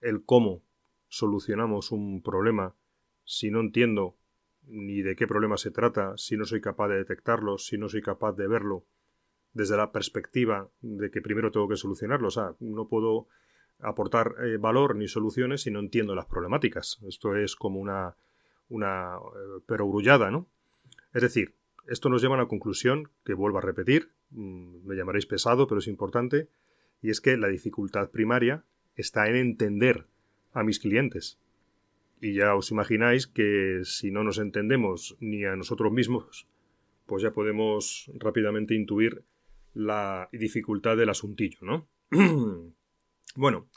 el 0.01 0.23
cómo 0.23 0.63
solucionamos 1.07 1.91
un 1.91 2.21
problema 2.21 2.75
si 3.25 3.51
no 3.51 3.59
entiendo 3.59 4.17
ni 4.67 5.01
de 5.01 5.15
qué 5.15 5.27
problema 5.27 5.57
se 5.57 5.71
trata, 5.71 6.13
si 6.17 6.37
no 6.37 6.45
soy 6.45 6.61
capaz 6.61 6.87
de 6.87 6.97
detectarlo, 6.97 7.57
si 7.57 7.77
no 7.77 7.89
soy 7.89 8.01
capaz 8.01 8.33
de 8.33 8.47
verlo 8.47 8.85
desde 9.53 9.77
la 9.77 9.91
perspectiva 9.91 10.69
de 10.81 11.11
que 11.11 11.21
primero 11.21 11.51
tengo 11.51 11.67
que 11.67 11.77
solucionarlo. 11.77 12.27
O 12.27 12.31
sea, 12.31 12.55
no 12.59 12.87
puedo 12.87 13.27
aportar 13.79 14.35
eh, 14.43 14.57
valor 14.57 14.95
ni 14.95 15.07
soluciones 15.07 15.61
si 15.61 15.71
no 15.71 15.79
entiendo 15.79 16.15
las 16.15 16.25
problemáticas. 16.25 16.99
Esto 17.07 17.35
es 17.35 17.55
como 17.55 17.79
una 17.79 18.15
una 18.69 19.15
eh, 19.17 19.61
perogrullada, 19.65 20.31
¿no? 20.31 20.47
Es 21.13 21.21
decir, 21.21 21.55
esto 21.87 22.09
nos 22.09 22.21
lleva 22.21 22.35
a 22.35 22.39
una 22.39 22.47
conclusión 22.47 23.09
que 23.23 23.33
vuelvo 23.33 23.59
a 23.59 23.61
repetir, 23.61 24.11
mm, 24.31 24.85
me 24.85 24.95
llamaréis 24.95 25.25
pesado, 25.25 25.67
pero 25.67 25.79
es 25.79 25.87
importante, 25.87 26.49
y 27.01 27.09
es 27.09 27.21
que 27.21 27.37
la 27.37 27.47
dificultad 27.47 28.09
primaria 28.09 28.63
está 28.95 29.27
en 29.29 29.35
entender 29.35 30.07
a 30.53 30.63
mis 30.63 30.79
clientes. 30.79 31.39
Y 32.21 32.33
ya 32.33 32.55
os 32.55 32.71
imagináis 32.71 33.27
que 33.27 33.81
si 33.83 34.09
no 34.09 34.23
nos 34.23 34.39
entendemos 34.39 35.15
ni 35.19 35.43
a 35.45 35.55
nosotros 35.55 35.91
mismos, 35.91 36.47
pues 37.05 37.21
ya 37.21 37.31
podemos 37.31 38.09
rápidamente 38.15 38.73
intuir 38.73 39.23
la 39.73 40.29
dificultad 40.31 40.97
del 40.97 41.09
asuntillo, 41.09 41.59
¿no? 41.61 41.87
bueno, 43.35 43.67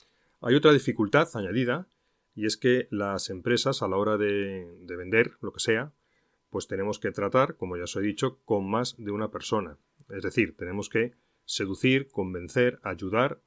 hay 0.41 0.55
otra 0.55 0.73
dificultad 0.73 1.29
añadida 1.35 1.89
y 2.39 2.47
es 2.47 2.57
que 2.57 2.87
las 2.93 3.31
empresas 3.31 3.83
a 3.83 3.89
la 3.89 3.97
hora 3.97 4.17
de, 4.17 4.65
vender 4.87 5.33
lo 5.41 5.53
que 5.53 5.59
sea, 5.59 5.93
pues 6.51 6.69
tenemos 6.69 7.01
que 7.01 7.11
tratar, 7.11 7.57
como 7.57 7.77
ya 7.77 7.83
os 7.83 7.97
he 7.97 8.01
dicho, 8.01 8.39
con 8.45 8.71
más 8.71 8.95
de 8.97 9.11
una 9.11 9.33
persona. 9.33 9.77
Es 10.09 10.23
decir, 10.23 10.57
tenemos 10.57 10.89
que 10.89 11.15
seducir, 11.45 12.07
convencer, 12.13 12.79
ayudar 12.85 13.41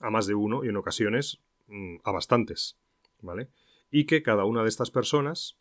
a 0.00 0.08
más 0.08 0.26
de 0.26 0.32
uno 0.32 0.64
y 0.64 0.68
en 0.68 0.78
ocasiones 0.78 1.42
mm, 1.66 1.96
a 2.04 2.10
bastantes. 2.10 2.78
¿Vale? 3.20 3.50
Y 3.90 4.06
que 4.06 4.22
cada 4.22 4.46
una 4.46 4.62
de 4.62 4.70
estas 4.70 4.90
personas 4.90 5.58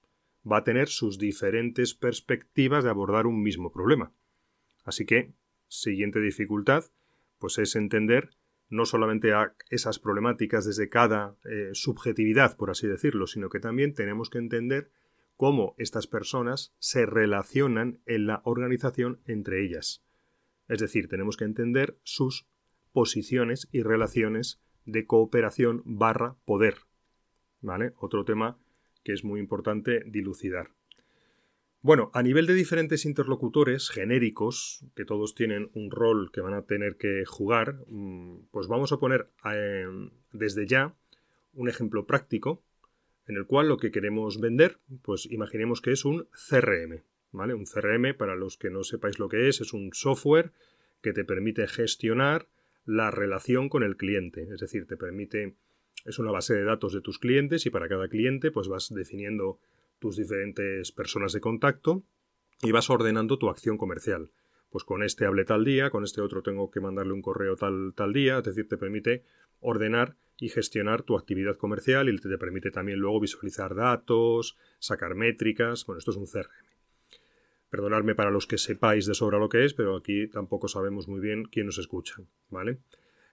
va 0.49 0.59
a 0.59 0.63
tener 0.63 0.87
sus 0.87 1.17
diferentes 1.17 1.93
perspectivas 1.93 2.85
de 2.85 2.89
abordar 2.89 3.27
un 3.27 3.43
mismo 3.43 3.69
problema. 3.69 4.13
Así 4.85 5.05
que, 5.05 5.33
siguiente 5.67 6.21
dificultad, 6.21 6.85
pues 7.37 7.57
es 7.57 7.75
entender 7.75 8.29
no 8.69 8.85
solamente 8.85 9.33
a 9.33 9.53
esas 9.69 9.99
problemáticas 9.99 10.65
desde 10.65 10.89
cada 10.89 11.35
eh, 11.45 11.69
subjetividad, 11.73 12.57
por 12.57 12.69
así 12.69 12.87
decirlo, 12.87 13.27
sino 13.27 13.49
que 13.49 13.59
también 13.59 13.93
tenemos 13.93 14.29
que 14.29 14.39
entender 14.39 14.91
cómo 15.37 15.75
estas 15.77 16.07
personas 16.07 16.73
se 16.79 17.05
relacionan 17.05 17.99
en 18.05 18.27
la 18.27 18.41
organización 18.43 19.21
entre 19.25 19.63
ellas. 19.63 20.03
Es 20.67 20.79
decir, 20.79 21.07
tenemos 21.07 21.37
que 21.37 21.45
entender 21.45 21.97
sus 22.03 22.47
posiciones 22.91 23.69
y 23.71 23.83
relaciones 23.83 24.59
de 24.85 25.05
cooperación 25.05 25.83
barra 25.85 26.35
poder. 26.45 26.75
¿Vale? 27.61 27.93
Otro 27.97 28.25
tema 28.25 28.57
que 29.03 29.13
es 29.13 29.23
muy 29.23 29.39
importante 29.39 30.03
dilucidar. 30.05 30.76
Bueno, 31.81 32.09
a 32.13 32.23
nivel 32.23 32.47
de 32.47 32.53
diferentes 32.53 33.05
interlocutores 33.05 33.89
genéricos, 33.89 34.83
que 34.95 35.05
todos 35.05 35.35
tienen 35.35 35.69
un 35.73 35.91
rol 35.91 36.31
que 36.31 36.41
van 36.41 36.53
a 36.53 36.63
tener 36.63 36.97
que 36.97 37.23
jugar, 37.25 37.75
mm, 37.87 38.47
pues 38.51 38.67
vamos 38.67 38.91
a 38.91 38.97
poner 38.97 39.29
em, 39.45 40.09
desde 40.31 40.65
ya 40.65 40.95
un 41.53 41.69
ejemplo 41.69 42.05
práctico 42.05 42.63
en 43.27 43.35
el 43.35 43.45
cual 43.45 43.67
lo 43.67 43.77
que 43.77 43.91
queremos 43.91 44.39
vender, 44.39 44.79
pues 45.03 45.25
imaginemos 45.29 45.81
que 45.81 45.91
es 45.91 46.05
un 46.05 46.27
CRM, 46.31 47.03
¿vale? 47.31 47.53
Un 47.53 47.65
CRM, 47.65 48.13
para 48.15 48.35
los 48.35 48.57
que 48.57 48.69
no 48.69 48.83
sepáis 48.83 49.19
lo 49.19 49.29
que 49.29 49.47
es, 49.49 49.61
es 49.61 49.73
un 49.73 49.91
software 49.93 50.51
que 51.01 51.13
te 51.13 51.25
permite 51.25 51.67
gestionar 51.67 52.47
la 52.85 53.11
relación 53.11 53.69
con 53.69 53.83
el 53.83 53.97
cliente, 53.97 54.47
es 54.51 54.61
decir, 54.61 54.87
te 54.87 54.97
permite 54.97 55.55
es 56.05 56.19
una 56.19 56.31
base 56.31 56.53
de 56.53 56.63
datos 56.63 56.93
de 56.93 57.01
tus 57.01 57.19
clientes 57.19 57.65
y 57.65 57.69
para 57.69 57.89
cada 57.89 58.07
cliente 58.07 58.49
pues 58.49 58.67
vas 58.69 58.93
definiendo 58.93 59.59
tus 59.99 60.17
diferentes 60.17 60.91
personas 60.91 61.33
de 61.33 61.41
contacto 61.41 62.03
y 62.61 62.71
vas 62.71 62.89
ordenando 62.89 63.37
tu 63.37 63.49
acción 63.49 63.77
comercial. 63.77 64.31
Pues 64.69 64.83
con 64.83 65.03
este 65.03 65.25
hablé 65.25 65.45
tal 65.45 65.63
día, 65.63 65.89
con 65.89 66.03
este 66.03 66.21
otro 66.21 66.41
tengo 66.43 66.69
que 66.69 66.81
mandarle 66.81 67.13
un 67.13 67.21
correo 67.21 67.55
tal, 67.55 67.93
tal 67.95 68.13
día, 68.13 68.39
es 68.39 68.43
decir, 68.43 68.67
te 68.67 68.77
permite 68.77 69.23
ordenar 69.59 70.15
y 70.39 70.49
gestionar 70.49 71.03
tu 71.03 71.17
actividad 71.17 71.57
comercial 71.57 72.09
y 72.09 72.17
te 72.17 72.37
permite 72.37 72.69
también 72.69 72.99
luego 72.99 73.19
visualizar 73.19 73.73
datos, 73.75 74.57
sacar 74.79 75.15
métricas. 75.15 75.85
Bueno, 75.85 75.99
esto 75.99 76.11
es 76.11 76.17
un 76.17 76.27
CRM. 76.27 76.67
Perdonadme 77.69 78.15
para 78.15 78.31
los 78.31 78.47
que 78.47 78.57
sepáis 78.57 79.05
de 79.05 79.13
sobra 79.13 79.39
lo 79.39 79.49
que 79.49 79.65
es, 79.65 79.73
pero 79.73 79.95
aquí 79.95 80.27
tampoco 80.27 80.67
sabemos 80.67 81.07
muy 81.07 81.19
bien 81.19 81.45
quién 81.45 81.65
nos 81.65 81.79
escucha, 81.79 82.15
¿vale? 82.49 82.79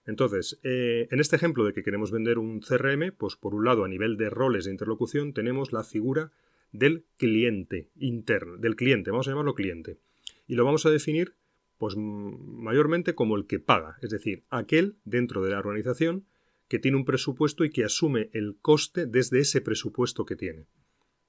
Entonces, 0.05 0.59
eh, 0.63 1.07
en 1.09 1.19
este 1.19 1.35
ejemplo 1.35 1.63
de 1.63 1.73
que 1.73 1.83
queremos 1.83 2.11
vender 2.11 2.37
un 2.37 2.59
CRM, 2.59 3.11
pues 3.17 3.35
por 3.35 3.55
un 3.55 3.65
lado 3.65 3.83
a 3.83 3.87
nivel 3.87 4.17
de 4.17 4.29
roles 4.29 4.65
de 4.65 4.71
interlocución 4.71 5.33
tenemos 5.33 5.73
la 5.73 5.83
figura 5.83 6.31
del 6.71 7.05
cliente 7.17 7.89
interno, 7.95 8.57
del 8.57 8.75
cliente, 8.75 9.11
vamos 9.11 9.27
a 9.27 9.31
llamarlo 9.31 9.55
cliente. 9.55 9.99
Y 10.47 10.55
lo 10.55 10.65
vamos 10.65 10.85
a 10.85 10.91
definir 10.91 11.35
pues 11.77 11.95
mayormente 11.97 13.15
como 13.15 13.35
el 13.35 13.47
que 13.47 13.59
paga, 13.59 13.97
es 14.01 14.09
decir, 14.09 14.45
aquel 14.49 14.97
dentro 15.03 15.43
de 15.43 15.51
la 15.51 15.59
organización 15.59 16.25
que 16.67 16.79
tiene 16.79 16.97
un 16.97 17.05
presupuesto 17.05 17.63
y 17.63 17.69
que 17.69 17.83
asume 17.83 18.29
el 18.33 18.57
coste 18.61 19.05
desde 19.05 19.39
ese 19.39 19.61
presupuesto 19.61 20.25
que 20.25 20.35
tiene. 20.35 20.67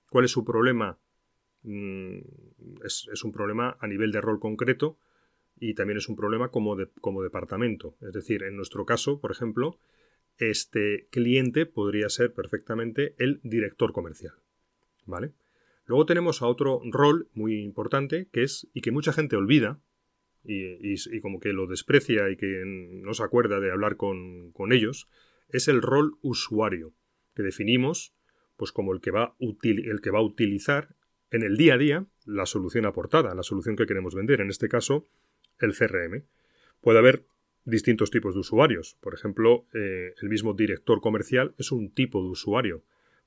¿Cuál 0.09 0.25
es 0.25 0.31
su 0.31 0.45
problema? 0.45 0.99
Mm, 1.63 2.19
es, 2.85 3.25
un 3.25 3.33
problema 3.33 3.77
a 3.81 3.87
nivel 3.87 4.13
de 4.13 4.21
rol 4.21 4.39
concreto 4.39 4.99
y 5.59 5.75
también 5.75 5.99
es 5.99 6.09
un 6.09 6.17
problema 6.17 6.51
como, 6.51 6.77
como 7.01 7.23
departamento. 7.23 7.97
Es 8.01 8.13
decir, 8.13 8.43
en 8.45 8.57
nuestro 8.57 8.87
caso, 8.87 9.21
por 9.21 9.33
ejemplo, 9.33 9.79
este 10.39 11.09
cliente 11.11 11.67
podría 11.67 12.09
ser 12.09 12.33
perfectamente 12.33 13.15
el 13.19 13.41
director 13.43 13.93
comercial. 13.93 14.35
¿Vale? 15.07 15.33
Luego 15.87 16.05
tenemos 16.05 16.43
a 16.43 16.47
otro 16.47 16.81
rol 16.85 17.29
muy 17.33 17.63
importante 17.63 18.29
que 18.33 18.43
es, 18.43 18.69
y 18.75 18.81
que 18.81 18.91
mucha 18.91 19.13
gente 19.13 19.37
olvida, 19.37 19.81
y, 20.49 21.21
como 21.21 21.41
que 21.41 21.53
lo 21.53 21.67
desprecia 21.67 22.31
y 22.31 22.37
que 22.37 22.63
no 22.65 23.15
se 23.15 23.25
acuerda 23.25 23.61
de 23.61 23.73
hablar 23.73 23.97
con, 23.97 24.53
ellos, 24.71 25.09
es 25.49 25.69
el 25.69 25.83
rol 25.83 26.19
usuario, 26.23 26.93
que 27.35 27.43
definimos 27.43 28.15
pues 28.57 28.73
como 28.73 28.95
el 28.95 29.01
que, 29.01 29.11
va 29.11 29.37
el 29.41 30.01
que 30.01 30.11
va 30.11 30.21
a 30.21 30.23
utilizar 30.23 30.95
en 31.31 31.43
el 31.43 31.57
día 31.57 31.75
a 31.75 31.79
día 31.79 32.07
la 32.25 32.47
solución 32.47 32.87
aportada, 32.87 33.35
la 33.35 33.43
solución 33.43 33.77
que 33.77 33.87
queremos 33.87 34.15
vender, 34.15 34.41
en 34.41 34.49
este 34.49 34.69
caso 34.69 35.07
el 35.59 35.75
CRM. 35.75 36.25
Puede 36.81 36.99
haber 36.99 37.27
distintos 37.65 38.11
tipos 38.11 38.35
de 38.35 38.41
usuarios. 38.41 38.97
Por 39.01 39.13
ejemplo, 39.13 39.67
eh, 39.75 40.15
el 40.23 40.29
mismo 40.29 40.55
director 40.55 41.01
comercial 41.01 41.55
es 41.59 41.73
un 41.73 41.93
tipo 41.93 42.23
de 42.23 42.31
usuario, 42.31 42.83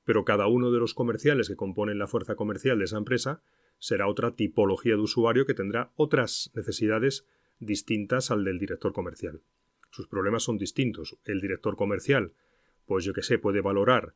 pero 0.10 0.26
cada 0.26 0.48
uno 0.48 0.72
de 0.72 0.80
los 0.80 0.96
comerciales 0.96 1.50
que 1.50 1.56
componen 1.56 2.00
la 2.00 2.08
fuerza 2.08 2.34
comercial 2.34 2.80
de 2.80 2.86
esa 2.86 2.98
empresa 2.98 3.44
será 3.78 4.08
otra 4.08 4.36
tipología 4.36 4.96
de 4.96 5.02
usuario 5.02 5.46
que 5.46 5.54
tendrá 5.54 5.92
otras 5.98 6.50
necesidades 6.56 7.28
distintas 7.60 8.32
al 8.32 8.44
del 8.44 8.58
director 8.58 8.92
comercial. 8.92 9.44
Sus 9.92 10.08
problemas 10.08 10.42
son 10.42 10.58
distintos. 10.58 11.20
El 11.26 11.42
director 11.42 11.76
comercial, 11.76 12.34
pues 12.88 13.06
yo 13.06 13.14
que 13.14 13.22
sé, 13.22 13.38
puede 13.38 13.62
valorar 13.62 14.16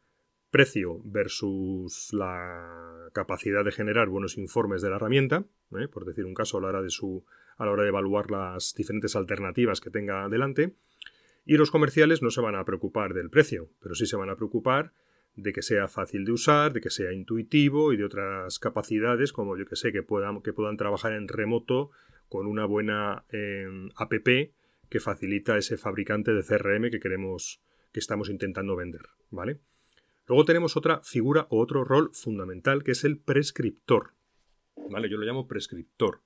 precio 0.50 1.00
versus 1.04 2.12
la 2.12 3.12
capacidad 3.14 3.64
de 3.64 3.72
generar 3.72 4.10
buenos 4.10 4.40
informes 4.40 4.82
de 4.82 4.90
la 4.90 4.96
herramienta, 4.96 5.46
¿eh? 5.80 5.88
por 5.88 6.06
decir 6.06 6.26
un 6.26 6.34
caso 6.34 6.58
a 6.58 6.62
la 6.62 6.70
hora 6.70 6.82
de 6.82 6.90
su 6.90 7.24
a 7.58 7.66
la 7.66 7.72
hora 7.72 7.84
de 7.84 7.90
evaluar 7.90 8.32
las 8.32 8.74
diferentes 8.74 9.16
alternativas 9.16 9.80
que 9.80 9.92
tenga 9.92 10.28
delante. 10.28 10.74
Y 11.46 11.58
los 11.58 11.70
comerciales 11.70 12.24
no 12.24 12.32
se 12.32 12.42
van 12.42 12.56
a 12.56 12.66
preocupar 12.66 13.14
del 13.14 13.30
precio, 13.30 13.70
pero 13.80 13.94
sí 13.94 14.08
se 14.08 14.16
van 14.16 14.32
a 14.32 14.36
preocupar 14.36 14.92
de 15.36 15.54
que 15.54 15.62
sea 15.62 15.88
fácil 15.88 16.26
de 16.26 16.32
usar, 16.32 16.74
de 16.74 16.82
que 16.82 16.90
sea 16.90 17.12
intuitivo 17.12 17.92
y 17.92 17.98
de 17.98 18.06
otras 18.06 18.60
capacidades 18.60 19.34
como 19.34 19.58
yo 19.58 19.66
que 19.66 19.76
sé, 19.76 19.92
que 19.92 20.04
puedan, 20.04 20.42
que 20.42 20.54
puedan 20.54 20.78
trabajar 20.78 21.14
en 21.14 21.28
remoto 21.28 21.92
con 22.30 22.48
una 22.48 22.66
buena 22.66 23.26
em, 23.30 23.90
app 23.96 24.14
que 24.90 25.00
facilita 25.00 25.58
ese 25.58 25.78
fabricante 25.78 26.34
de 26.34 26.44
CRM 26.44 26.92
que 26.92 27.00
queremos, 27.00 27.62
que 27.92 28.00
estamos 28.00 28.30
intentando 28.30 28.76
vender, 28.76 29.02
¿vale? 29.32 29.60
Luego 30.28 30.46
tenemos 30.46 30.78
otra 30.78 31.02
figura 31.04 31.48
o 31.50 31.60
otro 31.60 31.84
rol 31.84 32.12
fundamental 32.14 32.84
que 32.84 32.92
es 32.92 33.04
el 33.04 33.20
prescriptor, 33.20 34.14
¿vale? 34.90 35.10
Yo 35.10 35.18
lo 35.18 35.26
llamo 35.26 35.48
prescriptor, 35.48 36.22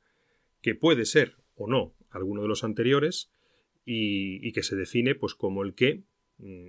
que 0.62 0.76
puede 0.76 1.06
ser 1.06 1.38
o 1.56 1.68
no 1.68 1.96
alguno 2.10 2.42
de 2.42 2.48
los 2.50 2.64
anteriores 2.64 3.32
y, 3.86 4.46
y 4.46 4.52
que 4.52 4.64
se 4.64 4.76
define 4.76 5.16
pues 5.16 5.34
como 5.34 5.64
el 5.64 5.74
que 5.74 6.04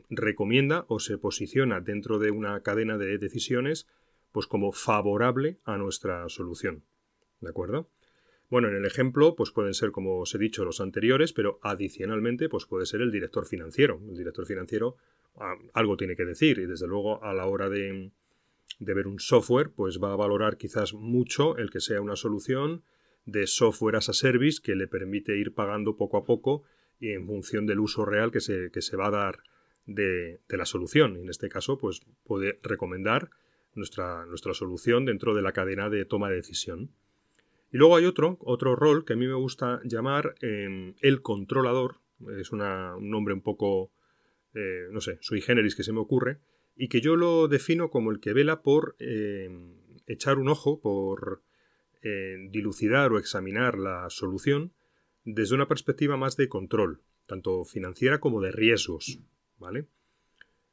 recomienda 0.09 0.85
o 0.89 0.99
se 0.99 1.19
posiciona 1.19 1.81
dentro 1.81 2.19
de 2.19 2.31
una 2.31 2.63
cadena 2.63 2.97
de 2.97 3.19
decisiones 3.19 3.87
pues 4.33 4.47
como 4.47 4.73
favorable 4.73 5.59
a 5.65 5.77
nuestra 5.77 6.29
solución. 6.29 6.85
¿De 7.41 7.51
acuerdo? 7.51 7.89
Bueno, 8.51 8.69
en 8.69 8.77
el 8.77 8.87
ejemplo, 8.87 9.35
pues 9.37 9.51
pueden 9.51 9.75
ser, 9.75 9.91
como 9.91 10.21
os 10.21 10.35
he 10.35 10.39
dicho, 10.39 10.65
los 10.65 10.81
anteriores, 10.81 11.33
pero 11.33 11.59
adicionalmente, 11.63 12.49
pues 12.49 12.65
puede 12.65 12.87
ser 12.87 13.03
el 13.03 13.13
director 13.13 13.47
financiero. 13.47 14.01
El 14.09 14.17
director 14.17 14.47
financiero 14.47 14.97
ah, 15.37 15.55
algo 15.75 15.97
tiene 15.97 16.17
que 16.17 16.25
decir 16.25 16.59
y 16.59 16.67
desde 16.67 16.87
luego 16.87 17.23
a 17.23 17.35
la 17.35 17.47
hora 17.47 17.69
de, 17.69 18.11
ver 18.79 19.07
un 19.07 19.21
software, 19.21 19.71
pues 19.71 20.03
va 20.03 20.13
a 20.13 20.17
valorar 20.17 20.57
quizás 20.57 20.95
mucho 20.95 21.59
el 21.59 21.71
que 21.71 21.81
sea 21.81 22.01
una 22.01 22.17
solución 22.17 22.83
de 23.27 23.47
software 23.47 23.97
as 23.97 24.09
a 24.09 24.15
service 24.15 24.61
que 24.63 24.75
le 24.75 24.89
permite 24.89 25.37
ir 25.37 25.53
pagando 25.53 25.97
poco 25.97 26.17
a 26.17 26.25
poco 26.25 26.63
en 27.01 27.27
función 27.27 27.67
del 27.67 27.81
uso 27.81 28.07
real 28.07 28.33
que 28.33 28.41
se, 28.41 28.71
que 28.71 28.81
se 28.81 28.97
va 28.97 29.09
a 29.09 29.11
dar 29.11 29.43
de, 29.89 30.41
la 30.49 30.67
solución. 30.67 31.17
Y 31.17 31.23
en 31.23 31.31
este 31.31 31.49
caso, 31.49 31.79
pues 31.79 32.03
puede 32.25 32.61
recomendar 32.63 33.31
nuestra, 33.75 34.27
nuestra 34.27 34.55
solución 34.55 35.05
dentro 35.05 35.35
de 35.35 35.43
la 35.43 35.53
cadena 35.53 35.91
de 35.91 36.05
toma 36.05 36.29
de 36.29 36.37
decisión. 36.37 36.91
Y 37.73 37.79
luego 37.79 37.97
hay 37.97 38.05
otro, 38.05 38.39
otro 38.41 38.77
rol 38.77 39.05
que 39.05 39.15
a 39.15 39.17
mí 39.17 39.27
me 39.27 39.35
gusta 39.35 39.81
llamar 39.85 40.35
em, 40.41 40.95
el 41.01 41.23
controlador. 41.23 41.97
Es 42.39 42.53
un 42.53 42.61
nombre 43.11 43.35
un 43.35 43.43
poco, 43.43 43.91
eh, 44.55 44.89
no 44.91 45.01
sé, 45.01 45.19
sui 45.21 45.41
generis 45.41 45.75
que 45.75 45.83
se 45.83 45.93
me 45.93 46.01
ocurre. 46.01 46.39
Y 46.77 46.89
que 46.89 47.01
yo 47.01 47.17
lo 47.17 47.49
defino 47.49 47.91
como 47.91 48.11
el 48.11 48.21
que 48.21 48.33
vela 48.33 48.63
por 48.63 48.95
em, 49.01 49.75
echar 50.07 50.39
un 50.39 50.49
ojo, 50.49 50.81
por 50.81 51.43
eh, 52.03 52.37
dilucidar 52.51 53.13
o 53.13 53.19
examinar 53.19 53.77
la 53.77 54.09
solución 54.11 54.73
desde 55.25 55.55
una 55.55 55.69
perspectiva 55.69 56.17
más 56.17 56.37
de 56.37 56.49
control, 56.49 57.03
tanto 57.27 57.65
financiera 57.65 58.21
como 58.21 58.41
de 58.41 58.53
riesgos. 58.53 59.21
¿Vale? 59.59 59.87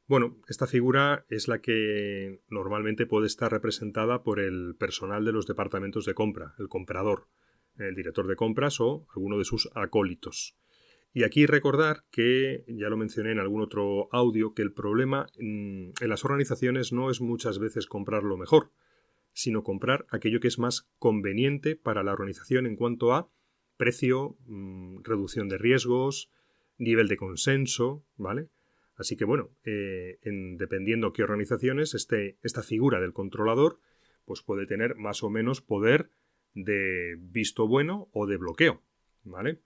Bueno, 0.08 0.36
esta 0.48 0.66
figura 0.66 1.26
es 1.28 1.48
la 1.48 1.60
que 1.60 2.40
normalmente 2.48 3.06
puede 3.06 3.26
estar 3.26 3.50
representada 3.50 4.22
por 4.22 4.38
el 4.38 4.76
personal 4.78 5.24
de 5.24 5.32
los 5.32 5.46
departamentos 5.46 6.04
de 6.06 6.14
compra, 6.14 6.54
el 6.58 6.68
comprador, 6.68 7.26
el 7.76 7.94
director 7.96 8.26
de 8.28 8.36
compras 8.36 8.80
o 8.80 9.06
alguno 9.14 9.36
de 9.36 9.44
sus 9.44 9.68
acólitos. 9.74 10.56
Y 11.12 11.24
aquí 11.24 11.46
recordar 11.46 12.04
que, 12.10 12.64
ya 12.68 12.88
lo 12.88 12.96
mencioné 12.96 13.32
en 13.32 13.40
algún 13.40 13.62
otro 13.62 14.08
audio, 14.12 14.54
que 14.54 14.62
el 14.62 14.72
problema 14.72 15.26
mm, 15.38 15.90
en 16.00 16.08
las 16.08 16.24
organizaciones 16.24 16.92
no 16.92 17.10
es 17.10 17.20
muchas 17.20 17.58
veces 17.58 17.86
comprar 17.86 18.22
lo 18.22 18.36
mejor, 18.36 18.70
sino 19.32 19.64
comprar 19.64 20.06
aquello 20.10 20.40
que 20.40 20.48
es 20.48 20.58
más 20.58 20.88
conveniente 20.98 21.74
para 21.74 22.02
la 22.02 22.12
organización 22.12 22.66
en 22.66 22.76
cuanto 22.76 23.12
a 23.12 23.30
precio, 23.76 24.36
mm, 24.46 25.02
reducción 25.02 25.48
de 25.48 25.58
riesgos, 25.58 26.30
nivel 26.78 27.08
de 27.08 27.16
consenso, 27.16 28.04
¿vale? 28.16 28.50
Así 28.96 29.16
que 29.16 29.24
bueno, 29.24 29.50
eh, 29.64 30.18
en, 30.22 30.56
dependiendo 30.56 31.12
qué 31.12 31.22
organizaciones, 31.22 31.94
este, 31.94 32.38
esta 32.42 32.62
figura 32.62 33.00
del 33.00 33.12
controlador 33.12 33.78
pues 34.24 34.42
puede 34.42 34.66
tener 34.66 34.96
más 34.96 35.22
o 35.22 35.30
menos 35.30 35.60
poder 35.60 36.10
de 36.54 37.16
visto 37.18 37.68
bueno 37.68 38.08
o 38.12 38.26
de 38.26 38.38
bloqueo, 38.38 38.82
¿vale? 39.22 39.60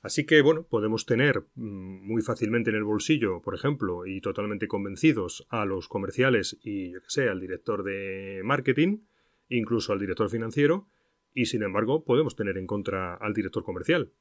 Así 0.00 0.24
que 0.24 0.40
bueno, 0.40 0.66
podemos 0.66 1.04
tener 1.04 1.46
mm, 1.54 2.06
muy 2.06 2.22
fácilmente 2.22 2.70
en 2.70 2.76
el 2.76 2.84
bolsillo, 2.84 3.42
por 3.42 3.54
ejemplo, 3.54 4.06
y 4.06 4.20
totalmente 4.20 4.68
convencidos 4.68 5.46
a 5.50 5.64
los 5.64 5.88
comerciales 5.88 6.58
y 6.62 6.92
yo 6.92 7.00
que 7.00 7.10
sé, 7.10 7.28
al 7.28 7.40
director 7.40 7.82
de 7.82 8.40
marketing, 8.44 9.00
incluso 9.48 9.92
al 9.92 10.00
director 10.00 10.30
financiero, 10.30 10.88
y 11.34 11.46
sin 11.46 11.62
embargo 11.62 12.04
podemos 12.04 12.34
tener 12.34 12.56
en 12.56 12.66
contra 12.66 13.14
al 13.14 13.34
director 13.34 13.62
comercial. 13.62 14.12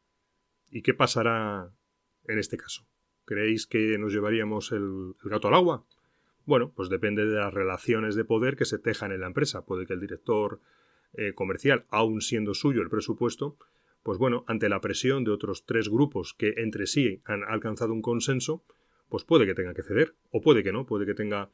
¿Y 0.69 0.81
qué 0.81 0.93
pasará 0.93 1.71
en 2.27 2.39
este 2.39 2.57
caso? 2.57 2.85
¿Creéis 3.25 3.65
que 3.65 3.97
nos 3.97 4.13
llevaríamos 4.13 4.71
el, 4.71 5.15
gato 5.23 5.47
al 5.47 5.55
agua? 5.55 5.85
Bueno, 6.45 6.71
pues 6.75 6.89
depende 6.89 7.25
de 7.25 7.35
las 7.35 7.53
relaciones 7.53 8.15
de 8.15 8.23
poder 8.23 8.55
que 8.55 8.65
se 8.65 8.77
tejan 8.77 9.11
en 9.11 9.21
la 9.21 9.27
empresa. 9.27 9.65
Puede 9.65 9.87
que 9.87 9.93
el 9.93 9.99
director 9.99 10.59
eh, 11.13 11.33
comercial, 11.33 11.85
aun 11.89 12.21
siendo 12.21 12.53
suyo 12.53 12.81
el 12.81 12.89
presupuesto, 12.89 13.57
pues 14.03 14.19
bueno, 14.19 14.45
ante 14.47 14.69
la 14.69 14.81
presión 14.81 15.23
de 15.23 15.31
otros 15.31 15.65
tres 15.65 15.89
grupos 15.89 16.35
que 16.35 16.53
entre 16.57 16.85
sí 16.85 17.21
han 17.25 17.43
alcanzado 17.43 17.93
un 17.93 18.03
consenso, 18.03 18.63
pues 19.09 19.23
puede 19.23 19.47
que 19.47 19.55
tenga 19.55 19.73
que 19.73 19.81
ceder, 19.81 20.13
o 20.29 20.41
puede 20.41 20.63
que 20.63 20.71
no, 20.71 20.85
puede 20.85 21.07
que 21.07 21.15
tenga 21.15 21.49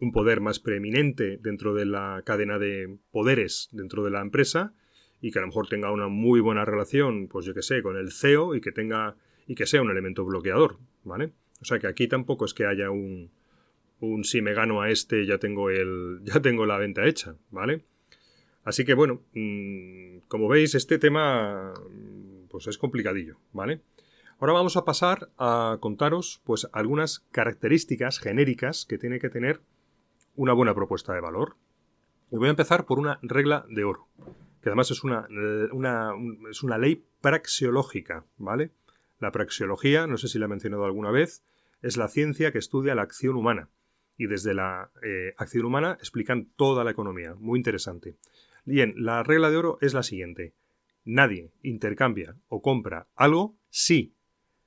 un 0.00 0.10
poder 0.10 0.40
más 0.40 0.58
preeminente 0.58 1.38
dentro 1.40 1.74
de 1.74 1.86
la 1.86 2.22
cadena 2.26 2.58
de 2.58 2.98
poderes 3.12 3.68
dentro 3.70 4.02
de 4.02 4.10
la 4.10 4.20
empresa 4.20 4.74
y 5.20 5.30
que 5.30 5.38
a 5.38 5.42
lo 5.42 5.48
mejor 5.48 5.68
tenga 5.68 5.92
una 5.92 6.08
muy 6.08 6.40
buena 6.40 6.64
relación, 6.64 7.28
pues 7.28 7.46
yo 7.46 7.54
que 7.54 7.62
sé, 7.62 7.82
con 7.82 7.96
el 7.96 8.10
CEO 8.10 8.56
y 8.56 8.60
que 8.60 8.72
tenga 8.72 9.16
y 9.46 9.54
que 9.54 9.66
sea 9.66 9.82
un 9.82 9.90
elemento 9.90 10.24
bloqueador, 10.24 10.78
¿vale? 11.04 11.32
O 11.60 11.64
sea 11.64 11.78
que 11.78 11.86
aquí 11.86 12.08
tampoco 12.08 12.44
es 12.44 12.54
que 12.54 12.66
haya 12.66 12.90
un, 12.90 13.30
un 14.00 14.24
si 14.24 14.42
me 14.42 14.54
gano 14.54 14.82
a 14.82 14.90
este 14.90 15.26
ya 15.26 15.38
tengo 15.38 15.70
el 15.70 16.20
ya 16.24 16.40
tengo 16.40 16.66
la 16.66 16.78
venta 16.78 17.06
hecha, 17.06 17.36
¿vale? 17.50 17.84
Así 18.64 18.84
que 18.84 18.94
bueno, 18.94 19.22
mm, 19.34 20.26
como 20.28 20.48
veis 20.48 20.74
este 20.74 20.98
tema 20.98 21.74
pues 22.50 22.66
es 22.66 22.78
complicadillo, 22.78 23.36
¿vale? 23.52 23.80
Ahora 24.38 24.52
vamos 24.52 24.76
a 24.76 24.84
pasar 24.84 25.30
a 25.38 25.78
contaros 25.80 26.40
pues 26.44 26.68
algunas 26.72 27.20
características 27.30 28.18
genéricas 28.18 28.84
que 28.84 28.98
tiene 28.98 29.18
que 29.18 29.30
tener 29.30 29.60
una 30.36 30.52
buena 30.52 30.74
propuesta 30.74 31.14
de 31.14 31.20
valor. 31.20 31.56
Y 32.30 32.36
voy 32.36 32.48
a 32.48 32.50
empezar 32.50 32.84
por 32.84 32.98
una 32.98 33.18
regla 33.22 33.64
de 33.68 33.84
oro, 33.84 34.08
que 34.60 34.68
además 34.70 34.90
es 34.90 35.04
una, 35.04 35.28
una, 35.72 36.12
es 36.50 36.62
una 36.62 36.78
ley 36.78 37.04
praxeológica, 37.20 38.24
¿vale? 38.38 38.72
La 39.24 39.32
praxeología, 39.32 40.06
no 40.06 40.18
sé 40.18 40.28
si 40.28 40.38
la 40.38 40.44
he 40.44 40.48
mencionado 40.48 40.84
alguna 40.84 41.10
vez, 41.10 41.42
es 41.80 41.96
la 41.96 42.08
ciencia 42.08 42.52
que 42.52 42.58
estudia 42.58 42.94
la 42.94 43.00
acción 43.00 43.36
humana. 43.36 43.70
Y 44.18 44.26
desde 44.26 44.52
la 44.52 44.90
eh, 45.02 45.32
acción 45.38 45.64
humana 45.64 45.96
explican 45.98 46.50
toda 46.56 46.84
la 46.84 46.90
economía. 46.90 47.34
Muy 47.36 47.58
interesante. 47.58 48.18
Bien, 48.66 48.92
la 48.98 49.22
regla 49.22 49.48
de 49.48 49.56
oro 49.56 49.78
es 49.80 49.94
la 49.94 50.02
siguiente. 50.02 50.52
Nadie 51.06 51.52
intercambia 51.62 52.36
o 52.48 52.60
compra 52.60 53.08
algo 53.14 53.56
si, 53.70 54.14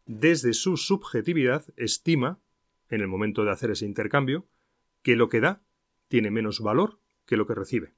desde 0.08 0.54
su 0.54 0.76
subjetividad, 0.76 1.64
estima 1.76 2.40
en 2.90 3.02
el 3.02 3.08
momento 3.08 3.44
de 3.44 3.52
hacer 3.52 3.70
ese 3.70 3.86
intercambio 3.86 4.48
que 5.04 5.16
lo 5.16 5.30
que 5.30 5.40
da 5.40 5.62
tiene 6.08 6.32
menos 6.32 6.62
valor 6.62 6.98
que 7.28 7.38
lo 7.38 7.46
que 7.46 7.54
recibe. 7.54 7.94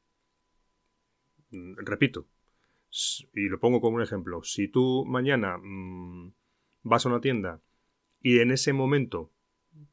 Mm, 1.52 1.76
repito, 1.78 2.28
y 3.34 3.48
lo 3.48 3.62
pongo 3.62 3.80
como 3.80 3.96
un 3.96 4.04
ejemplo, 4.04 4.44
si 4.44 4.68
tú 4.68 5.06
mañana 5.06 5.58
mm, 5.58 6.34
vas 6.84 7.06
a 7.06 7.10
una 7.10 7.22
tienda 7.22 7.62
y 8.22 8.40
en 8.40 8.52
ese 8.52 8.74
momento, 8.74 9.32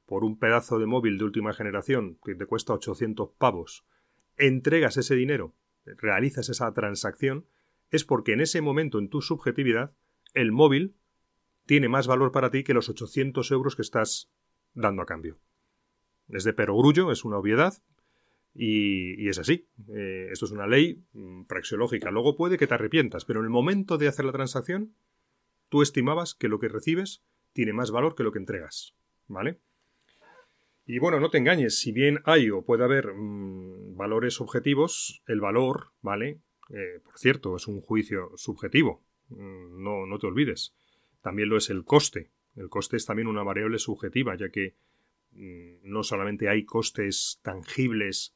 por 0.05 0.25
un 0.25 0.38
pedazo 0.38 0.79
de 0.79 0.87
móvil 0.87 1.18
de 1.18 1.25
última 1.25 1.53
generación 1.53 2.18
que 2.25 2.35
te 2.35 2.46
cuesta 2.46 2.72
800 2.72 3.31
pavos, 3.38 3.85
entregas 4.37 4.96
ese 4.96 5.14
dinero, 5.14 5.55
realizas 5.85 6.49
esa 6.49 6.72
transacción, 6.72 7.46
es 7.90 8.05
porque 8.05 8.33
en 8.33 8.40
ese 8.40 8.61
momento, 8.61 8.99
en 8.99 9.09
tu 9.09 9.22
subjetividad, 9.22 9.94
el 10.35 10.51
móvil 10.51 10.96
tiene 11.66 11.88
más 11.88 12.07
valor 12.07 12.33
para 12.33 12.51
ti 12.51 12.64
que 12.64 12.75
los 12.75 12.88
800 12.88 13.51
euros 13.53 13.77
que 13.77 13.83
estás 13.83 14.31
dando 14.75 15.03
a 15.03 15.07
cambio. 15.07 15.38
Es 16.29 16.44
de 16.44 16.53
perogrullo, 16.53 17.12
es 17.12 17.25
una 17.25 17.38
obviedad, 17.38 17.75
y, 18.59 19.29
es 19.29 19.38
así. 19.38 19.68
Eh, 19.88 20.29
esto 20.33 20.46
es 20.46 20.51
una 20.51 20.66
ley 20.66 21.05
mm, 21.12 21.44
praxeológica. 21.44 22.11
Luego 22.11 22.37
puede 22.37 22.59
que 22.59 22.66
te 22.66 22.75
arrepientas, 22.75 23.25
pero 23.25 23.40
en 23.40 23.46
el 23.46 23.51
momento 23.51 23.99
de 23.99 24.09
hacer 24.09 24.25
la 24.25 24.33
transacción, 24.33 24.94
tú 25.68 25.83
estimabas 25.83 26.35
que 26.35 26.48
lo 26.48 26.59
que 26.59 26.68
recibes 26.68 27.22
tiene 27.52 27.72
más 27.72 27.90
valor 27.90 28.14
que 28.14 28.22
lo 28.22 28.33
que 28.33 28.38
entregas. 28.38 28.94
¿Vale? 29.29 29.61
Y 30.87 30.98
bueno, 31.00 31.18
no 31.18 31.31
te 31.31 31.38
engañes, 31.38 31.81
si 31.81 31.90
bien 31.90 32.20
hay 32.24 32.50
o 32.50 32.64
puede 32.64 32.85
haber 32.85 33.12
mm, 33.12 33.96
valores 33.96 34.40
objetivos, 34.40 35.22
el 35.26 35.40
valor, 35.40 35.92
¿vale? 36.00 36.40
Eh, 36.70 37.00
por 37.02 37.18
cierto, 37.18 37.57
es 37.57 37.66
un 37.66 37.81
juicio 37.81 38.31
subjetivo, 38.37 39.02
mm, 39.29 39.83
no, 39.83 40.07
no 40.07 40.18
te 40.18 40.29
olvides. 40.29 40.74
También 41.22 41.48
lo 41.48 41.57
es 41.57 41.70
el 41.70 41.85
coste. 41.85 42.31
El 42.55 42.68
coste 42.68 42.96
es 42.96 43.05
también 43.05 43.26
una 43.26 43.42
variable 43.42 43.79
subjetiva, 43.79 44.37
ya 44.37 44.48
que 44.50 44.76
no 45.83 46.02
solamente 46.02 46.48
hay 46.48 46.64
costes 46.64 47.40
tangibles 47.42 48.35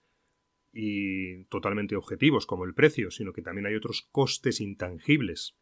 y 0.72 1.44
totalmente 1.44 1.96
objetivos 1.96 2.46
como 2.46 2.64
el 2.64 2.74
precio, 2.74 3.10
sino 3.10 3.32
que 3.32 3.42
también 3.42 3.66
hay 3.66 3.74
otros 3.74 4.08
costes 4.12 4.60
intangibles, 4.60 5.56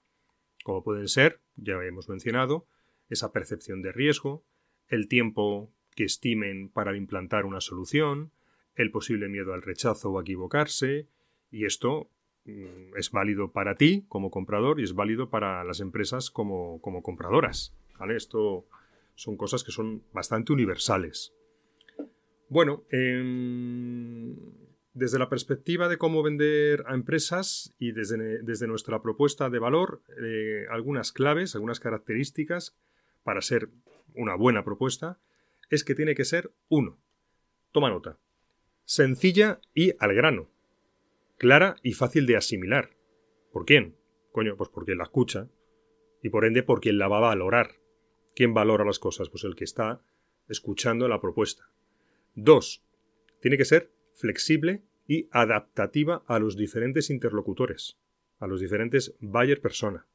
como 0.64 0.83
pueden 0.83 1.09
ser, 1.09 1.40
ya 1.57 1.75
hemos 1.85 2.09
mencionado, 2.09 2.66
esa 3.09 3.33
percepción 3.33 3.83
de 3.83 3.92
riesgo, 3.92 4.44
el 4.88 5.09
tiempo 5.09 5.71
que 5.94 6.05
estimen 6.05 6.68
para 6.68 6.97
implantar 6.97 7.44
una 7.44 7.61
solución, 7.61 8.31
el 8.75 8.90
posible 8.90 9.29
miedo 9.29 9.55
al 9.55 9.62
rechazo 9.62 10.11
o 10.11 10.18
a 10.18 10.23
equivocarse, 10.23 11.09
y 11.51 11.64
esto 11.64 12.09
mm, 12.44 12.97
es 12.97 13.11
válido 13.11 13.51
para 13.51 13.77
ti 13.77 14.05
como 14.09 14.31
comprador 14.31 14.81
y 14.81 14.85
es 14.85 14.94
válido 14.94 15.31
para 15.31 15.64
las 15.64 15.81
empresas 15.81 16.31
como, 16.31 16.81
como 16.81 17.03
compradoras. 17.03 17.75
¿vale? 17.99 18.16
Esto 18.16 18.66
son 19.14 19.37
cosas 19.37 19.64
que 19.64 19.73
son 19.73 20.03
bastante 20.12 20.53
universales. 20.53 21.35
Bueno, 22.49 22.85
em, 22.90 24.37
desde 24.94 25.18
la 25.18 25.29
perspectiva 25.29 25.88
de 25.88 25.98
cómo 25.98 26.22
vender 26.22 26.85
a 26.87 26.94
empresas 26.94 27.74
y 27.79 27.92
desde, 27.92 28.66
nuestra 28.66 29.03
propuesta 29.03 29.51
de 29.51 29.59
valor, 29.59 30.03
eh, 30.22 30.66
algunas 30.70 31.12
claves, 31.12 31.55
algunas 31.55 31.81
características 31.81 32.77
para 33.22 33.42
ser 33.42 33.70
una 34.14 34.35
buena 34.35 34.64
propuesta, 34.64 35.20
es 35.70 35.85
que 35.85 35.94
tiene 35.94 36.14
que 36.14 36.24
ser 36.24 36.53
uno. 36.68 36.98
Toma 37.72 37.90
nota. 37.90 38.18
Sencilla 38.85 39.61
y 39.74 39.92
al 39.98 40.14
grano. 40.14 40.51
Clara 41.37 41.77
y 41.83 41.92
fácil 41.92 42.27
de 42.27 42.37
asimilar. 42.37 42.96
¿Por 43.53 43.66
quién? 43.66 43.96
Coño, 44.33 44.57
pues 44.57 44.70
porque 44.70 44.94
la 44.94 45.05
escucha. 45.05 45.48
Y 46.22 46.31
por 46.31 46.44
ende 46.44 46.62
por 46.62 46.85
la 46.87 47.07
va 47.07 47.18
a 47.18 47.20
valorar. 47.20 47.77
¿Quién 48.35 48.55
valora 48.55 48.85
las 48.85 48.98
cosas? 48.98 49.29
Pues 49.29 49.44
el 49.44 49.55
que 49.55 49.64
está 49.64 50.01
escuchando 50.48 51.07
la 51.07 51.20
propuesta. 51.20 51.70
Dos. 52.35 52.83
Tiene 53.40 53.57
que 53.57 53.64
ser 53.64 53.92
flexible 54.18 54.83
y 55.07 55.28
adaptativa 55.31 56.24
a 56.26 56.38
los 56.38 56.57
diferentes 56.57 57.09
interlocutores, 57.09 57.98
a 58.38 58.46
los 58.46 58.61
diferentes 58.61 59.14
buyer 59.20 59.61
persona. 59.61 60.07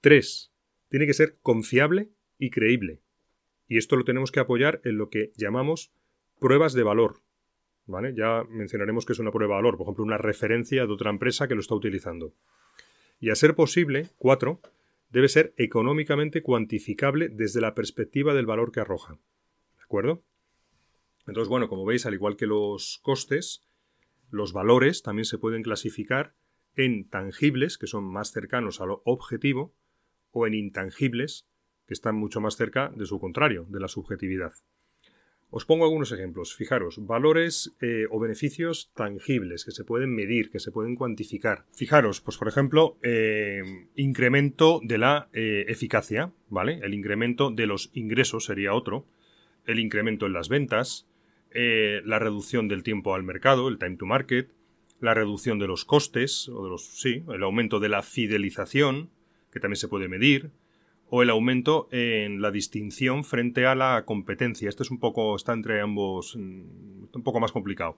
3. 0.00 0.50
Tiene 0.88 1.06
que 1.06 1.14
ser 1.14 1.36
confiable 1.42 2.08
y 2.38 2.50
creíble. 2.50 3.00
Y 3.68 3.76
esto 3.76 3.96
lo 3.96 4.04
tenemos 4.04 4.32
que 4.32 4.40
apoyar 4.40 4.80
en 4.84 4.96
lo 4.96 5.10
que 5.10 5.32
llamamos 5.36 5.92
pruebas 6.40 6.72
de 6.72 6.82
valor. 6.82 7.20
¿Vale? 7.86 8.14
Ya 8.16 8.42
mencionaremos 8.48 9.06
que 9.06 9.12
es 9.12 9.18
una 9.18 9.30
prueba 9.30 9.54
de 9.54 9.62
valor, 9.62 9.76
por 9.76 9.84
ejemplo, 9.84 10.04
una 10.04 10.18
referencia 10.18 10.86
de 10.86 10.92
otra 10.92 11.10
empresa 11.10 11.46
que 11.46 11.54
lo 11.54 11.60
está 11.60 11.74
utilizando. 11.74 12.34
Y 13.20 13.30
a 13.30 13.36
ser 13.36 13.54
posible, 13.54 14.08
4. 14.18 14.60
Debe 15.10 15.28
ser 15.28 15.54
económicamente 15.56 16.42
cuantificable 16.42 17.28
desde 17.28 17.60
la 17.60 17.74
perspectiva 17.74 18.34
del 18.34 18.46
valor 18.46 18.72
que 18.72 18.80
arroja. 18.80 19.14
¿De 19.76 19.82
acuerdo? 19.84 20.22
Entonces, 21.26 21.48
bueno, 21.48 21.68
como 21.68 21.84
veis, 21.84 22.06
al 22.06 22.14
igual 22.14 22.36
que 22.36 22.46
los 22.46 23.00
costes, 23.02 23.66
los 24.30 24.52
valores 24.52 25.02
también 25.02 25.24
se 25.24 25.38
pueden 25.38 25.62
clasificar 25.62 26.34
en 26.76 27.08
tangibles, 27.08 27.78
que 27.78 27.86
son 27.86 28.04
más 28.04 28.32
cercanos 28.32 28.80
a 28.80 28.86
lo 28.86 29.02
objetivo, 29.04 29.74
o 30.30 30.46
en 30.46 30.54
intangibles, 30.54 31.48
que 31.86 31.94
están 31.94 32.16
mucho 32.16 32.40
más 32.40 32.56
cerca 32.56 32.92
de 32.94 33.06
su 33.06 33.18
contrario, 33.18 33.66
de 33.68 33.80
la 33.80 33.88
subjetividad. 33.88 34.52
Os 35.48 35.64
pongo 35.64 35.84
algunos 35.84 36.10
ejemplos. 36.10 36.54
Fijaros, 36.54 37.06
valores 37.06 37.76
eh, 37.80 38.06
o 38.10 38.18
beneficios 38.18 38.90
tangibles 38.94 39.64
que 39.64 39.70
se 39.70 39.84
pueden 39.84 40.12
medir, 40.14 40.50
que 40.50 40.58
se 40.58 40.72
pueden 40.72 40.96
cuantificar. 40.96 41.64
Fijaros, 41.72 42.20
pues 42.20 42.36
por 42.36 42.48
ejemplo, 42.48 42.98
eh, 43.02 43.62
incremento 43.94 44.80
de 44.82 44.98
la 44.98 45.28
eh, 45.32 45.64
eficacia, 45.68 46.32
¿vale? 46.48 46.80
El 46.82 46.94
incremento 46.94 47.50
de 47.50 47.66
los 47.66 47.90
ingresos 47.94 48.46
sería 48.46 48.74
otro. 48.74 49.06
El 49.66 49.78
incremento 49.78 50.26
en 50.26 50.32
las 50.32 50.48
ventas, 50.48 51.06
eh, 51.58 52.02
la 52.04 52.18
reducción 52.18 52.68
del 52.68 52.82
tiempo 52.82 53.14
al 53.14 53.22
mercado, 53.22 53.68
el 53.68 53.78
time 53.78 53.96
to 53.96 54.04
market, 54.04 54.50
la 55.00 55.14
reducción 55.14 55.58
de 55.58 55.66
los 55.66 55.86
costes, 55.86 56.50
o 56.50 56.62
de 56.62 56.68
los, 56.68 56.84
sí, 56.84 57.22
el 57.32 57.42
aumento 57.42 57.80
de 57.80 57.88
la 57.88 58.02
fidelización, 58.02 59.08
que 59.50 59.58
también 59.58 59.78
se 59.78 59.88
puede 59.88 60.06
medir, 60.06 60.50
o 61.08 61.22
el 61.22 61.30
aumento 61.30 61.88
en 61.92 62.42
la 62.42 62.50
distinción 62.50 63.24
frente 63.24 63.64
a 63.64 63.74
la 63.74 64.04
competencia. 64.04 64.68
Esto 64.68 64.82
es 64.82 64.90
un 64.90 64.98
poco, 64.98 65.34
está 65.34 65.54
entre 65.54 65.80
ambos, 65.80 66.36
mm, 66.36 67.04
un 67.14 67.22
poco 67.22 67.40
más 67.40 67.52
complicado. 67.52 67.96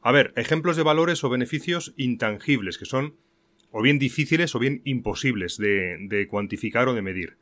A 0.00 0.10
ver, 0.10 0.32
ejemplos 0.36 0.78
de 0.78 0.82
valores 0.82 1.22
o 1.24 1.28
beneficios 1.28 1.92
intangibles, 1.98 2.78
que 2.78 2.86
son 2.86 3.16
o 3.70 3.82
bien 3.82 3.98
difíciles 3.98 4.54
o 4.54 4.58
bien 4.58 4.80
imposibles 4.84 5.58
de 5.58 6.26
cuantificar 6.30 6.88
o 6.88 6.94
de 6.94 7.02
medir. 7.02 7.36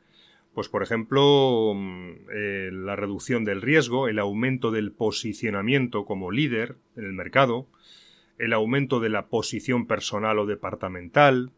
Pues 0.57 0.71
por 0.71 0.83
ejemplo, 0.83 1.75
mm, 1.75 2.13
eh, 2.33 2.71
la 2.73 2.97
reducción 2.97 3.45
del 3.45 3.61
riesgo, 3.61 4.09
el 4.09 4.19
aumento 4.19 4.71
del 4.71 4.91
posicionamiento 4.91 6.07
como 6.07 6.31
líder 6.31 6.77
en 6.97 7.05
el 7.05 7.13
mercado, 7.13 7.69
el 8.39 8.55
aumento 8.55 8.99
de 8.99 9.11
la 9.11 9.27
posición 9.27 9.87
personal 9.87 10.39
o 10.39 10.47
departamental, 10.47 11.53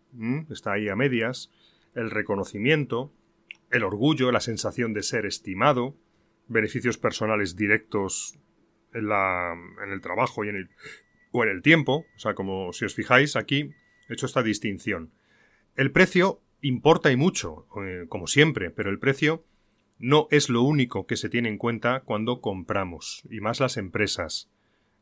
está 0.51 0.73
ahí 0.73 0.89
a 0.89 0.97
medias, 0.97 1.53
el 1.95 2.11
reconocimiento, 2.11 3.13
el 3.71 3.85
orgullo, 3.85 4.33
la 4.33 4.41
sensación 4.41 4.95
de 4.95 5.05
ser 5.05 5.27
estimado, 5.27 5.95
beneficios 6.49 6.99
personales 6.99 7.55
directos 7.55 8.37
en, 8.95 9.07
la, 9.07 9.55
en 9.85 9.93
el 9.93 10.01
trabajo 10.01 10.45
y 10.45 10.49
en 10.49 10.57
el, 10.57 10.71
o 11.31 11.45
en 11.45 11.51
el 11.51 11.63
tiempo, 11.63 12.05
o 12.17 12.19
sea, 12.19 12.35
como 12.35 12.73
si 12.73 12.85
os 12.85 12.97
fijáis 12.97 13.37
aquí, 13.37 13.71
he 14.09 14.15
hecho 14.15 14.27
esta 14.27 14.43
distinción. 14.43 15.13
El 15.77 15.93
precio 15.93 16.41
importa 16.63 17.11
y 17.11 17.17
mucho, 17.17 17.67
eh, 17.83 18.07
como 18.09 18.27
siempre, 18.27 18.71
pero 18.71 18.91
el 18.91 18.99
precio 18.99 19.45
no 19.99 20.29
es 20.31 20.49
lo 20.49 20.63
único 20.63 21.07
que 21.07 21.17
se 21.17 21.29
tiene 21.29 21.49
en 21.49 21.59
cuenta 21.59 22.01
cuando 22.01 22.41
compramos, 22.41 23.23
y 23.31 23.41
más 23.41 23.61
las 23.61 23.77
empresas. 23.77 24.49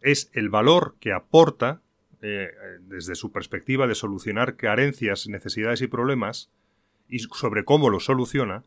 Es 0.01 0.31
el 0.33 0.49
valor 0.49 0.97
que 1.01 1.13
aporta, 1.13 1.81
eh, 2.23 2.51
desde 2.81 3.15
su 3.15 3.31
perspectiva 3.31 3.87
de 3.87 3.95
solucionar 3.95 4.57
carencias, 4.57 5.29
necesidades 5.29 5.83
y 5.83 5.87
problemas, 5.87 6.51
y 7.09 7.21
sobre 7.21 7.65
cómo 7.65 7.91
lo 7.91 8.01
soluciona, 8.01 8.65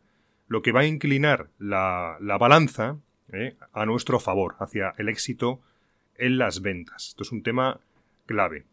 lo 0.47 0.62
que 0.62 0.71
va 0.71 0.82
a 0.82 0.86
inclinar 0.86 1.49
la, 1.60 2.17
balanza 2.39 2.97
eh, 3.32 3.56
a 3.73 3.86
nuestro 3.86 4.19
favor, 4.19 4.56
hacia 4.60 4.93
el 4.97 5.10
éxito 5.10 5.62
en 6.17 6.38
las 6.38 6.62
ventas. 6.62 7.10
Esto 7.10 7.23
es 7.23 7.32
un 7.32 7.43
tema 7.43 7.80
clave. 8.25 8.65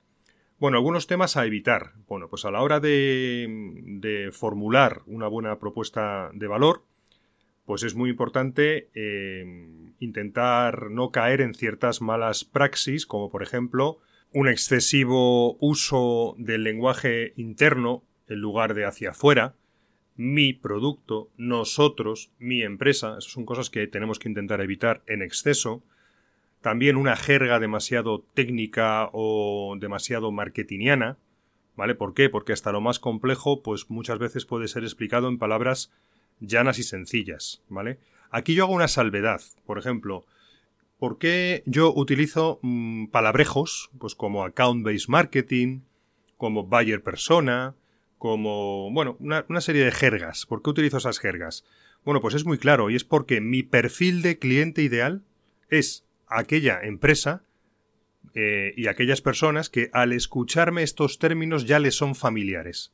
Bueno, 0.59 0.79
algunos 0.79 1.07
temas 1.07 1.37
a 1.37 1.45
evitar. 1.45 1.93
Bueno, 2.09 2.29
pues 2.29 2.47
a 2.47 2.51
la 2.51 2.63
hora 2.63 2.81
de, 2.81 4.31
formular 4.33 5.03
una 5.07 5.29
buena 5.29 5.59
propuesta 5.59 6.31
de 6.33 6.47
valor, 6.47 6.83
pues 7.67 7.83
es 7.83 7.95
muy 7.95 8.09
importante 8.09 8.89
eh, 8.95 9.45
intentar 10.01 10.91
no 10.91 11.11
caer 11.11 11.43
en 11.43 11.53
ciertas 11.53 12.01
malas 12.01 12.45
praxis, 12.45 13.05
como 13.05 13.31
por 13.31 13.43
ejemplo 13.43 13.99
un 14.33 14.49
excesivo 14.49 15.57
uso 15.61 16.35
del 16.39 16.65
lenguaje 16.65 17.35
interno 17.37 18.03
en 18.27 18.41
lugar 18.41 18.73
de 18.73 18.87
hacia 18.87 19.11
afuera, 19.11 19.55
mi 20.17 20.55
producto, 20.55 21.29
nosotros, 21.37 22.31
mi 22.39 22.63
empresa, 22.63 23.19
esas 23.19 23.33
son 23.33 23.45
cosas 23.45 23.69
que 23.69 23.87
tenemos 23.87 24.19
que 24.19 24.31
intentar 24.31 24.63
evitar 24.63 25.03
en 25.07 25.21
exceso, 25.21 25.83
también 26.61 26.97
una 26.97 27.17
jerga 27.17 27.61
demasiado 27.61 28.25
técnica 28.35 29.11
o 29.13 29.77
demasiado 29.79 30.33
marketingiana, 30.33 31.19
¿vale? 31.77 31.95
¿Por 31.95 32.15
qué? 32.15 32.29
Porque 32.29 32.53
hasta 32.53 32.73
lo 32.73 32.81
más 32.81 32.99
complejo, 32.99 33.63
pues 33.63 33.91
muchas 33.91 34.19
veces 34.19 34.47
puede 34.47 34.69
ser 34.69 34.83
explicado 34.83 35.29
en 35.29 35.39
palabras 35.39 35.93
llanas 36.41 36.79
y 36.79 36.83
sencillas, 36.83 37.63
¿vale? 37.69 37.99
Aquí 38.31 38.55
yo 38.55 38.65
hago 38.65 38.75
una 38.75 38.89
salvedad. 38.89 39.41
Por 39.65 39.79
ejemplo, 39.79 40.25
¿por 40.99 41.19
qué 41.19 41.63
yo 41.67 41.93
utilizo 41.95 42.59
mm, 42.63 43.07
palabrejos 43.07 43.91
pues 43.99 44.15
como 44.15 44.45
account-based 44.45 45.09
marketing, 45.09 45.81
como 46.37 46.65
buyer 46.65 47.03
persona, 47.03 47.75
como, 48.19 48.91
bueno, 48.93 49.17
una, 49.21 49.45
una, 49.49 49.61
serie 49.61 49.85
de 49.85 49.93
jergas. 49.93 50.47
¿Por 50.47 50.63
qué 50.63 50.71
utilizo 50.71 50.97
esas 50.97 51.19
jergas? 51.19 51.65
Bueno, 52.05 52.21
pues 52.21 52.35
es 52.35 52.45
muy 52.45 52.59
claro 52.59 52.89
y 52.91 52.97
es 52.97 53.05
porque 53.05 53.41
mi 53.41 53.63
perfil 53.63 54.23
de 54.23 54.39
cliente 54.39 54.83
ideal 54.83 55.23
es 55.69 56.06
aquella 56.27 56.81
empresa 56.83 57.43
eh, 58.35 58.75
y 58.77 58.89
aquellas 58.89 59.21
personas 59.21 59.71
que 59.71 59.91
al 59.93 60.13
escucharme 60.13 60.83
estos 60.83 61.19
términos 61.19 61.67
ya 61.67 61.79
les 61.79 61.95
son 61.95 62.15
familiares. 62.15 62.93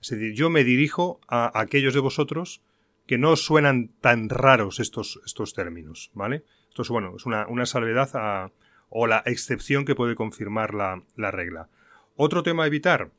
Es 0.00 0.10
decir, 0.10 0.34
yo 0.34 0.50
me 0.50 0.64
dirijo 0.64 1.20
a 1.28 1.58
aquellos 1.58 1.94
de 1.94 2.00
vosotros 2.00 2.62
que 3.06 3.18
no 3.18 3.36
suenan 3.36 3.90
tan 4.00 4.28
raros 4.28 4.80
estos, 4.80 5.20
estos 5.24 5.54
términos, 5.54 6.10
¿vale? 6.14 6.44
Esto 6.68 6.82
es, 6.82 6.88
bueno, 6.88 7.14
es 7.16 7.26
una, 7.26 7.46
una 7.46 7.66
salvedad 7.66 8.50
o 8.88 9.06
la 9.06 9.22
excepción 9.26 9.84
que 9.84 9.94
puede 9.94 10.14
confirmar 10.14 10.74
la, 10.74 11.02
la 11.16 11.30
regla. 11.30 11.68
Otro 12.16 12.42
tema 12.42 12.64
a 12.64 12.66
evitar, 12.66 13.10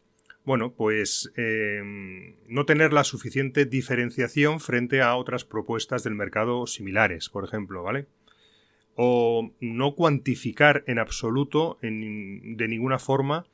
bueno, 0.46 0.74
pues 0.74 1.32
eh, 1.36 1.82
no 2.48 2.66
tener 2.66 2.94
la 2.94 3.04
suficiente 3.04 3.66
diferenciación 3.66 4.60
frente 4.60 5.02
a 5.02 5.16
otras 5.16 5.44
propuestas 5.44 6.04
del 6.04 6.14
mercado 6.14 6.68
similares, 6.68 7.30
por 7.30 7.44
ejemplo, 7.44 7.82
¿vale? 7.82 8.08
O 8.96 9.52
no 9.60 9.96
cuantificar 9.96 10.84
en 10.88 11.00
absoluto 11.00 11.78
en, 11.82 12.56
de 12.58 12.68
ninguna 12.68 12.98
forma, 12.98 13.46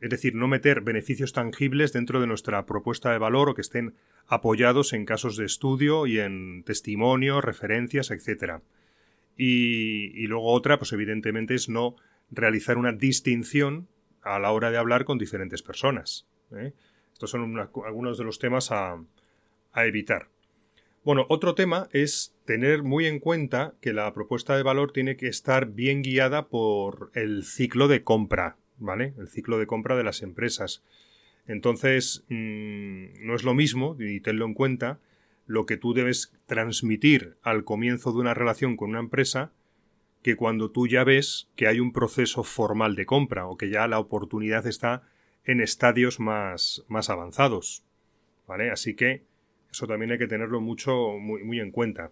es 0.00 0.10
decir, 0.10 0.34
no 0.34 0.48
meter 0.48 0.80
beneficios 0.80 1.32
tangibles 1.32 1.92
dentro 1.92 2.20
de 2.20 2.26
nuestra 2.26 2.66
propuesta 2.66 3.12
de 3.12 3.18
valor 3.18 3.48
o 3.48 3.54
que 3.54 3.60
estén 3.60 3.94
apoyados 4.26 4.92
en 4.92 5.04
casos 5.04 5.36
de 5.36 5.44
estudio 5.44 6.06
y 6.06 6.18
en 6.18 6.64
testimonios, 6.64 7.44
referencias, 7.44 8.10
etc. 8.10 8.62
Y, 9.36 10.26
luego 10.26 10.52
otra, 10.52 10.78
pues 10.78 10.92
evidentemente 10.92 11.54
es 11.54 11.68
no 11.68 11.94
realizar 12.32 12.78
una 12.78 12.92
distinción 12.92 13.86
a 14.22 14.40
la 14.40 14.50
hora 14.50 14.72
de 14.72 14.78
hablar 14.78 15.04
con 15.04 15.18
diferentes 15.18 15.62
personas. 15.62 16.26
¿eh? 16.56 16.72
Estos 17.12 17.30
son 17.30 17.56
algunos 17.58 18.18
de 18.18 18.24
los 18.24 18.40
temas 18.40 18.72
a, 18.72 19.00
a 19.72 19.86
evitar. 19.86 20.31
Bueno, 21.04 21.26
otro 21.28 21.56
tema 21.56 21.88
es 21.92 22.32
tener 22.44 22.84
muy 22.84 23.06
en 23.06 23.18
cuenta 23.18 23.74
que 23.80 23.92
la 23.92 24.12
propuesta 24.14 24.56
de 24.56 24.62
valor 24.62 24.92
tiene 24.92 25.16
que 25.16 25.26
estar 25.26 25.66
bien 25.66 26.02
guiada 26.02 26.46
por 26.46 27.10
el 27.14 27.42
ciclo 27.42 27.88
de 27.88 28.04
compra, 28.04 28.56
¿vale? 28.78 29.12
El 29.18 29.26
ciclo 29.26 29.58
de 29.58 29.66
compra 29.66 29.96
de 29.96 30.04
las 30.04 30.22
empresas. 30.22 30.84
Entonces, 31.48 32.24
mm, 32.28 33.26
no 33.26 33.34
es 33.34 33.42
lo 33.42 33.52
mismo, 33.52 33.96
y 33.98 34.20
tenlo 34.20 34.44
en 34.46 34.54
cuenta, 34.54 35.00
lo 35.46 35.66
que 35.66 35.76
tú 35.76 35.92
debes 35.92 36.32
transmitir 36.46 37.36
al 37.42 37.64
comienzo 37.64 38.12
de 38.12 38.20
una 38.20 38.34
relación 38.34 38.76
con 38.76 38.90
una 38.90 39.00
empresa 39.00 39.50
que 40.22 40.36
cuando 40.36 40.70
tú 40.70 40.86
ya 40.86 41.02
ves 41.02 41.48
que 41.56 41.66
hay 41.66 41.80
un 41.80 41.92
proceso 41.92 42.44
formal 42.44 42.94
de 42.94 43.06
compra 43.06 43.48
o 43.48 43.56
que 43.56 43.70
ya 43.70 43.88
la 43.88 43.98
oportunidad 43.98 44.68
está 44.68 45.02
en 45.44 45.60
estadios 45.60 46.20
más, 46.20 46.84
más 46.86 47.10
avanzados. 47.10 47.82
¿Vale? 48.46 48.70
Así 48.70 48.94
que 48.94 49.24
eso 49.72 49.86
también 49.86 50.12
hay 50.12 50.18
que 50.18 50.28
tenerlo 50.28 50.60
mucho, 50.60 51.18
muy, 51.18 51.58
en 51.58 51.70
cuenta. 51.70 52.10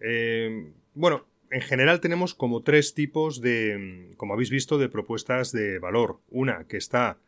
Eh, 0.00 0.70
bueno, 0.94 1.26
en 1.50 1.62
general 1.62 2.00
tenemos 2.00 2.34
como 2.34 2.62
tres 2.62 2.94
tipos 2.94 3.40
de, 3.40 4.12
como 4.16 4.34
habéis 4.34 4.50
visto, 4.50 4.78
de 4.78 4.88
propuestas 4.88 5.50
de 5.50 5.78
valor. 5.78 6.20
Una 6.30 6.64
que 6.64 6.76
está 6.76 7.18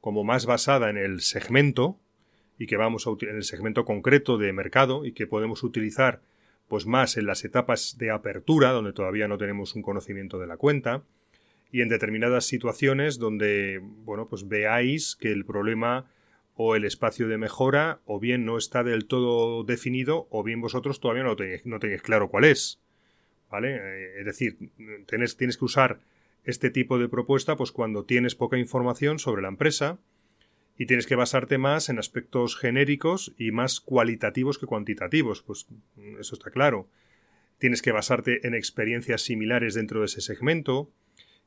como 0.00 0.22
más 0.22 0.44
basada 0.44 0.90
en 0.90 0.98
el 0.98 1.22
segmento 1.22 1.98
y 2.58 2.66
que 2.66 2.76
vamos 2.76 3.06
a 3.06 3.10
en 3.22 3.36
el 3.36 3.44
segmento 3.44 3.84
concreto 3.84 4.36
de 4.36 4.52
mercado 4.52 5.06
y 5.06 5.12
que 5.12 5.26
podemos 5.26 5.62
utilizar 5.62 6.20
pues 6.68 6.86
más 6.86 7.16
en 7.16 7.26
las 7.26 7.44
etapas 7.44 7.96
de 7.98 8.10
apertura 8.10 8.70
donde 8.70 8.92
todavía 8.92 9.28
no 9.28 9.38
tenemos 9.38 9.74
un 9.74 9.82
conocimiento 9.82 10.38
de 10.38 10.46
la 10.46 10.56
cuenta 10.56 11.02
y 11.72 11.80
en 11.80 11.88
determinadas 11.88 12.44
situaciones 12.44 13.18
donde 13.18 13.80
bueno 14.04 14.28
pues 14.28 14.46
veáis 14.46 15.16
que 15.16 15.32
el 15.32 15.44
problema 15.44 16.06
o 16.56 16.76
el 16.76 16.84
espacio 16.84 17.28
de 17.28 17.38
mejora 17.38 18.00
o 18.04 18.20
bien 18.20 18.44
no 18.44 18.56
está 18.56 18.84
del 18.84 19.06
todo 19.06 19.64
definido 19.64 20.26
o 20.30 20.42
bien 20.42 20.60
vosotros 20.60 21.00
todavía 21.00 21.24
no 21.24 21.36
tenéis, 21.78 22.02
claro 22.02 22.28
cuál 22.28 22.44
es. 22.44 22.80
¿Vale? 23.50 23.76
Eh, 23.76 24.20
es 24.20 24.24
decir, 24.24 24.56
tienes, 25.06 25.36
tienes 25.36 25.56
que 25.56 25.64
usar 25.64 26.00
este 26.44 26.70
tipo 26.70 26.98
de 26.98 27.08
propuesta 27.08 27.56
pues 27.56 27.72
cuando 27.72 28.04
tienes 28.04 28.34
poca 28.34 28.58
información 28.58 29.18
sobre 29.18 29.42
la 29.42 29.48
empresa 29.48 29.98
y 30.76 30.86
tienes 30.86 31.06
que 31.06 31.14
basarte 31.14 31.58
más 31.58 31.88
en 31.88 31.98
aspectos 31.98 32.56
genéricos 32.56 33.32
y 33.38 33.52
más 33.52 33.80
cualitativos 33.80 34.58
que 34.58 34.66
cuantitativos. 34.66 35.42
Pues 35.42 35.66
eso 36.18 36.34
está 36.34 36.50
claro. 36.50 36.88
Tienes 37.58 37.82
que 37.82 37.92
basarte 37.92 38.46
en 38.46 38.54
experiencias 38.54 39.22
similares 39.22 39.74
dentro 39.74 40.00
de 40.00 40.06
ese 40.06 40.20
segmento 40.20 40.90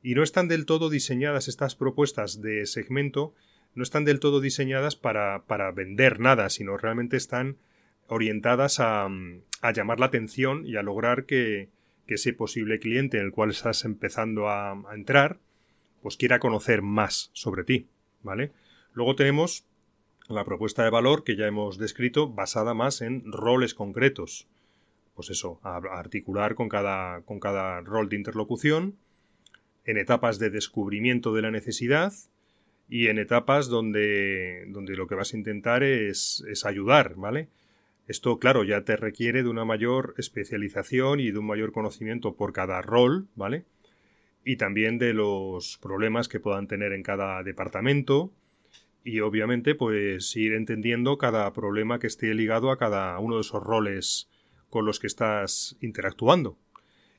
y 0.02 0.16
no 0.16 0.24
están 0.24 0.48
del 0.48 0.66
todo 0.66 0.90
diseñadas 0.90 1.48
estas 1.48 1.76
propuestas 1.76 2.42
de 2.42 2.66
segmento 2.66 3.34
no 3.78 3.84
están 3.84 4.06
del 4.06 4.20
todo 4.20 4.42
diseñadas 4.42 4.96
para, 4.96 5.44
para 5.44 5.72
vender 5.72 6.20
nada, 6.20 6.50
sino 6.50 6.78
realmente 6.78 7.16
están 7.16 7.58
orientadas 8.08 8.80
a, 8.80 9.08
a, 9.62 9.72
llamar 9.72 10.00
la 10.00 10.08
atención 10.08 10.66
y 10.66 10.78
a 10.78 10.82
lograr 10.82 11.26
que, 11.26 11.70
que, 12.08 12.16
ese 12.16 12.34
posible 12.34 12.80
cliente 12.80 13.20
en 13.20 13.26
el 13.26 13.32
cual 13.32 13.52
estás 13.52 13.86
empezando 13.86 14.50
a, 14.50 14.72
a, 14.72 14.96
entrar, 14.96 15.38
pues 16.02 16.18
quiera 16.18 16.40
conocer 16.40 16.82
más 16.82 17.30
sobre 17.34 17.64
ti, 17.64 17.88
¿vale? 18.24 18.52
Luego 18.94 19.16
tenemos 19.16 19.68
la 20.28 20.44
propuesta 20.44 20.84
de 20.84 20.90
valor 20.90 21.24
que 21.24 21.36
ya 21.36 21.46
hemos 21.46 21.78
descrito, 21.78 22.28
basada 22.28 22.74
más 22.74 23.02
en 23.02 23.32
roles 23.32 23.76
concretos. 23.76 24.48
Pues 25.14 25.30
eso, 25.30 25.60
articular 25.64 26.56
con 26.56 26.68
cada, 26.68 27.22
con 27.22 27.40
cada 27.40 27.82
rol 27.82 28.10
de 28.10 28.16
interlocución, 28.16 28.98
en 29.86 29.98
etapas 29.98 30.40
de 30.40 30.50
descubrimiento 30.50 31.34
de 31.34 31.44
la 31.44 31.52
necesidad, 31.52 32.14
y 32.90 33.08
en 33.08 33.20
etapas 33.20 33.68
donde, 33.68 34.66
donde 34.70 34.96
lo 34.96 35.08
que 35.08 35.16
vas 35.16 35.34
a 35.34 35.38
intentar 35.38 35.84
es, 35.84 36.44
es 36.50 36.66
ayudar, 36.66 37.16
¿vale? 37.16 37.50
Esto, 38.08 38.40
claro, 38.40 38.64
ya 38.64 38.84
te 38.84 38.96
requiere 38.96 39.44
de 39.44 39.50
una 39.50 39.66
mayor 39.66 40.14
especialización 40.18 41.20
y 41.20 41.32
de 41.32 41.40
un 41.40 41.46
mayor 41.46 41.74
conocimiento 41.74 42.36
por 42.36 42.54
cada 42.54 42.82
rol, 42.82 43.28
¿vale? 43.36 43.66
Y 44.46 44.56
también 44.56 44.98
de 44.98 45.14
los 45.14 45.78
problemas 45.82 46.30
que 46.30 46.40
puedan 46.40 46.68
tener 46.68 46.94
en 46.94 47.04
cada 47.04 47.44
departamento 47.44 48.32
y 49.04 49.20
obviamente 49.20 49.76
pues 49.76 50.36
ir 50.36 50.54
entendiendo 50.54 51.18
cada 51.18 51.52
problema 51.52 52.00
que 52.00 52.08
esté 52.08 52.34
ligado 52.34 52.72
a 52.72 52.78
cada 52.78 53.20
uno 53.20 53.36
de 53.36 53.42
esos 53.42 53.62
roles 53.62 54.30
con 54.70 54.86
los 54.86 55.00
que 55.00 55.08
estás 55.08 55.78
interactuando. 55.82 56.58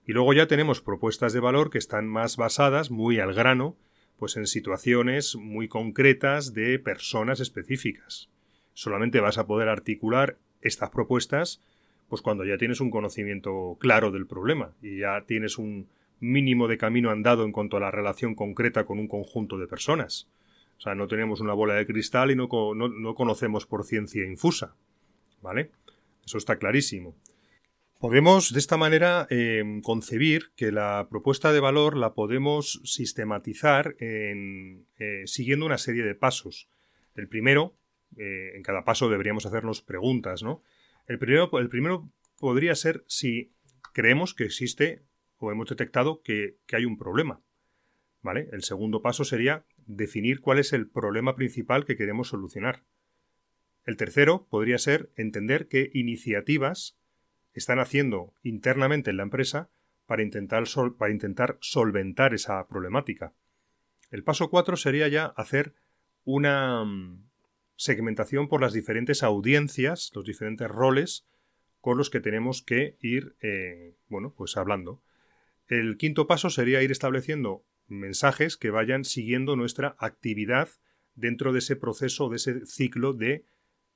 Y 0.06 0.12
luego 0.12 0.32
ya 0.32 0.46
tenemos 0.46 0.80
propuestas 0.80 1.34
de 1.34 1.40
valor 1.40 1.68
que 1.68 1.78
están 1.78 2.06
más 2.06 2.38
basadas, 2.38 2.90
muy 2.90 3.20
al 3.20 3.34
grano, 3.34 3.76
pues 4.18 4.36
en 4.36 4.46
situaciones 4.46 5.36
muy 5.36 5.68
concretas 5.68 6.52
de 6.54 6.78
personas 6.78 7.40
específicas. 7.40 8.28
Solamente 8.74 9.20
vas 9.20 9.38
a 9.38 9.46
poder 9.46 9.68
articular 9.68 10.36
estas 10.60 10.90
propuestas 10.90 11.60
pues 12.08 12.22
cuando 12.22 12.44
ya 12.44 12.56
tienes 12.56 12.80
un 12.80 12.90
conocimiento 12.90 13.76
claro 13.78 14.10
del 14.10 14.26
problema 14.26 14.72
y 14.82 15.00
ya 15.00 15.24
tienes 15.26 15.58
un 15.58 15.88
mínimo 16.20 16.66
de 16.66 16.78
camino 16.78 17.10
andado 17.10 17.44
en 17.44 17.52
cuanto 17.52 17.76
a 17.76 17.80
la 17.80 17.90
relación 17.90 18.34
concreta 18.34 18.84
con 18.84 18.98
un 18.98 19.08
conjunto 19.08 19.58
de 19.58 19.66
personas. 19.66 20.28
O 20.78 20.80
sea, 20.80 20.94
no 20.94 21.06
tenemos 21.06 21.40
una 21.40 21.52
bola 21.52 21.74
de 21.74 21.86
cristal 21.86 22.30
y 22.30 22.36
no, 22.36 22.48
no, 22.74 22.88
no 22.88 23.14
conocemos 23.14 23.66
por 23.66 23.84
ciencia 23.84 24.24
infusa. 24.24 24.74
¿Vale? 25.42 25.70
Eso 26.24 26.38
está 26.38 26.56
clarísimo. 26.56 27.14
Podemos 27.98 28.52
de 28.52 28.60
esta 28.60 28.76
manera 28.76 29.26
eh, 29.28 29.80
concebir 29.82 30.52
que 30.54 30.70
la 30.70 31.08
propuesta 31.10 31.52
de 31.52 31.58
valor 31.58 31.96
la 31.96 32.14
podemos 32.14 32.80
sistematizar 32.84 33.96
eh, 33.98 34.84
siguiendo 35.26 35.66
una 35.66 35.78
serie 35.78 36.04
de 36.04 36.14
pasos. 36.14 36.68
El 37.16 37.26
primero, 37.26 37.76
eh, 38.16 38.52
en 38.54 38.62
cada 38.62 38.84
paso 38.84 39.08
deberíamos 39.08 39.46
hacernos 39.46 39.82
preguntas, 39.82 40.44
¿no? 40.44 40.62
El 41.08 41.18
primero, 41.18 41.50
el 41.58 41.68
primero 41.68 42.08
podría 42.38 42.76
ser 42.76 43.02
si 43.08 43.52
creemos 43.92 44.32
que 44.32 44.44
existe 44.44 45.02
o 45.38 45.50
hemos 45.50 45.68
detectado 45.68 46.22
que, 46.22 46.56
que 46.66 46.76
hay 46.76 46.84
un 46.84 46.98
problema. 46.98 47.42
¿Vale? 48.22 48.48
El 48.52 48.62
segundo 48.62 49.02
paso 49.02 49.24
sería 49.24 49.64
definir 49.86 50.40
cuál 50.40 50.60
es 50.60 50.72
el 50.72 50.88
problema 50.88 51.34
principal 51.34 51.84
que 51.84 51.96
queremos 51.96 52.28
solucionar. 52.28 52.84
El 53.86 53.96
tercero 53.96 54.46
podría 54.48 54.78
ser 54.78 55.10
entender 55.16 55.66
qué 55.66 55.90
iniciativas 55.94 56.96
están 57.58 57.78
haciendo 57.78 58.32
internamente 58.42 59.10
en 59.10 59.18
la 59.18 59.22
empresa 59.24 59.68
para 60.06 60.22
intentar, 60.22 60.64
para 60.96 61.12
intentar 61.12 61.58
solventar 61.60 62.34
esa 62.34 62.66
problemática. 62.66 63.34
El 64.10 64.24
paso 64.24 64.48
4 64.48 64.76
sería 64.76 65.08
ya 65.08 65.26
hacer 65.26 65.74
una 66.24 66.84
mm, 66.84 67.28
segmentación 67.76 68.48
por 68.48 68.60
las 68.60 68.72
diferentes 68.72 69.22
audiencias, 69.22 70.10
los 70.14 70.24
diferentes 70.24 70.68
roles 70.68 71.26
con 71.80 71.98
los 71.98 72.10
que 72.10 72.20
tenemos 72.20 72.62
que 72.62 72.96
ir, 73.00 73.36
eh, 73.40 73.94
bueno, 74.08 74.34
pues 74.36 74.56
hablando. 74.56 75.02
El 75.68 75.96
quinto 75.96 76.26
paso 76.26 76.50
sería 76.50 76.82
ir 76.82 76.90
estableciendo 76.90 77.64
mensajes 77.86 78.56
que 78.56 78.70
vayan 78.70 79.04
siguiendo 79.04 79.56
nuestra 79.56 79.96
actividad 79.98 80.68
dentro 81.14 81.52
de 81.52 81.58
ese 81.58 81.76
proceso, 81.76 82.28
de 82.28 82.36
ese 82.36 82.66
ciclo 82.66 83.12
de 83.12 83.44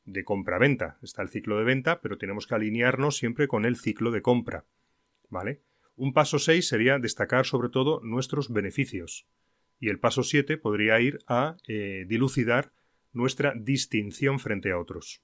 de 0.05 0.25
compra-venta. 0.25 0.99
Está 1.03 1.23
el 1.23 1.29
ciclo 1.29 1.59
de 1.59 1.65
venta, 1.65 2.01
pero 2.01 2.19
tenemos 2.19 2.47
que 2.47 2.55
alinearnos 2.55 3.17
siempre 3.17 3.49
con 3.49 3.65
el 3.65 3.77
ciclo 3.77 4.11
de 4.11 4.23
compra. 4.23 4.65
¿Vale? 5.29 5.63
Un 5.97 6.13
paso 6.13 6.39
6 6.39 6.67
sería 6.67 6.99
destacar 6.99 7.47
sobre 7.47 7.69
todo 7.69 8.01
nuestros 8.03 8.53
beneficios. 8.53 9.27
Y 9.79 9.89
el 9.89 9.99
paso 9.99 10.23
7 10.23 10.57
podría 10.59 11.01
ir 11.01 11.19
a 11.27 11.57
eh, 11.67 12.05
dilucidar 12.07 12.73
nuestra 13.13 13.55
distinción 13.57 14.39
frente 14.39 14.73
a 14.73 14.79
otros. 14.79 15.23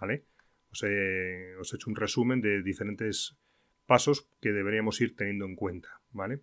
¿Vale? 0.00 0.24
Os 0.70 0.82
he, 0.84 1.54
hecho 1.60 1.90
un 1.90 1.96
resumen 1.96 2.40
de 2.40 2.62
diferentes 2.62 3.36
pasos 3.86 4.28
que 4.40 4.52
deberíamos 4.52 5.00
ir 5.00 5.16
teniendo 5.16 5.44
en 5.44 5.56
cuenta. 5.56 6.00
¿Vale? 6.12 6.40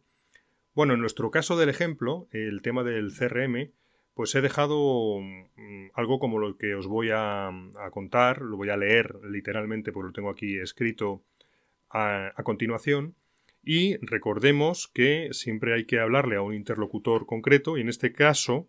Bueno, 0.74 0.94
en 0.94 1.00
nuestro 1.00 1.32
caso 1.32 1.58
del 1.58 1.70
ejemplo, 1.70 2.28
el 2.32 2.62
tema 2.62 2.84
del 2.84 3.12
CRM, 3.12 3.72
pues 4.18 4.34
he 4.36 4.42
dejado 4.42 5.22
mm, 5.22 5.92
algo 5.94 6.18
como 6.18 6.40
lo 6.40 6.58
que 6.58 6.74
os 6.74 6.88
voy 6.88 7.10
a, 7.14 7.52
contar, 7.92 8.42
lo 8.42 8.58
voy 8.58 8.70
a 8.70 8.76
leer 8.76 9.16
literalmente 9.24 9.92
porque 9.92 10.08
lo 10.08 10.14
tengo 10.14 10.30
aquí 10.30 10.58
escrito 10.58 11.24
a, 11.90 12.34
continuación. 12.44 13.16
Y 13.64 13.98
recordemos 13.98 14.88
que 14.88 15.30
siempre 15.32 15.74
hay 15.76 15.86
que 15.86 16.00
hablarle 16.00 16.36
a 16.36 16.42
un 16.42 16.54
interlocutor 16.54 17.26
concreto 17.26 17.78
y 17.78 17.82
en 17.82 17.90
este 17.90 18.12
caso 18.12 18.68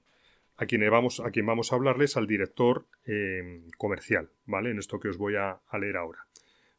a 0.56 0.66
quien 0.66 0.88
vamos 0.90 1.20
a, 1.20 1.30
quien 1.30 1.46
vamos 1.46 1.72
a 1.72 1.76
hablarles 1.76 2.16
al 2.16 2.26
director 2.26 2.86
eh, 3.06 3.62
comercial, 3.78 4.30
¿vale? 4.44 4.70
En 4.70 4.78
esto 4.78 5.00
que 5.00 5.08
os 5.08 5.16
voy 5.16 5.36
a 5.36 5.60
leer 5.80 5.96
ahora. 5.96 6.26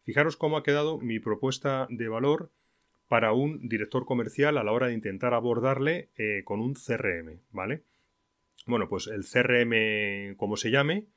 Fijaros 0.03 0.37
cómo 0.37 0.57
ha 0.57 0.63
quedado 0.63 0.99
mi 0.99 1.19
propuesta 1.19 1.87
de 1.89 2.07
valor 2.07 2.51
para 3.07 3.33
un 3.33 3.67
director 3.67 4.05
comercial 4.05 4.57
a 4.57 4.63
la 4.63 4.71
hora 4.71 4.87
de 4.87 4.93
intentar 4.93 5.33
abordarle 5.33 6.09
eh, 6.17 6.43
con 6.45 6.59
un 6.61 6.75
CRM, 6.75 7.39
¿vale? 7.51 7.83
Bueno, 8.69 8.87
pues 8.87 9.07
el 9.07 9.25
CRM, 9.25 10.35
como 10.35 10.55
se 10.55 10.69
llame, 10.69 11.07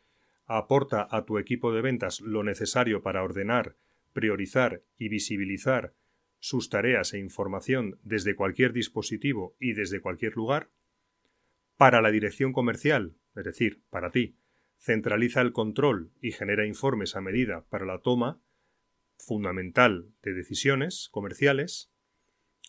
aporta 0.47 1.07
a 1.11 1.27
tu 1.27 1.37
equipo 1.37 1.71
de 1.71 1.83
ventas 1.83 2.23
lo 2.23 2.43
necesario 2.43 3.03
para 3.03 3.23
ordenar, 3.23 3.77
priorizar 4.15 4.81
y 4.97 5.11
visibilizar 5.11 5.93
sus 6.39 6.71
tareas 6.71 7.13
e 7.13 7.19
información 7.19 7.99
desde 8.05 8.37
cualquier 8.37 8.73
dispositivo 8.73 9.55
y 9.61 9.75
desde 9.75 10.01
cualquier 10.01 10.35
lugar. 10.35 10.71
Para 11.77 12.01
la 12.01 12.11
dirección 12.11 12.55
comercial, 12.55 13.17
es 13.37 13.45
decir, 13.45 13.83
para 13.91 14.11
ti, 14.11 14.35
centraliza 14.79 15.43
el 15.43 15.53
control 15.53 16.11
y 16.23 16.33
genera 16.33 16.67
informes 16.67 17.17
a 17.17 17.21
medida 17.21 17.67
para 17.69 17.85
la 17.85 17.99
toma 17.99 18.41
fundamental 19.19 20.09
de 20.23 20.33
decisiones 20.33 21.11
comerciales. 21.11 21.93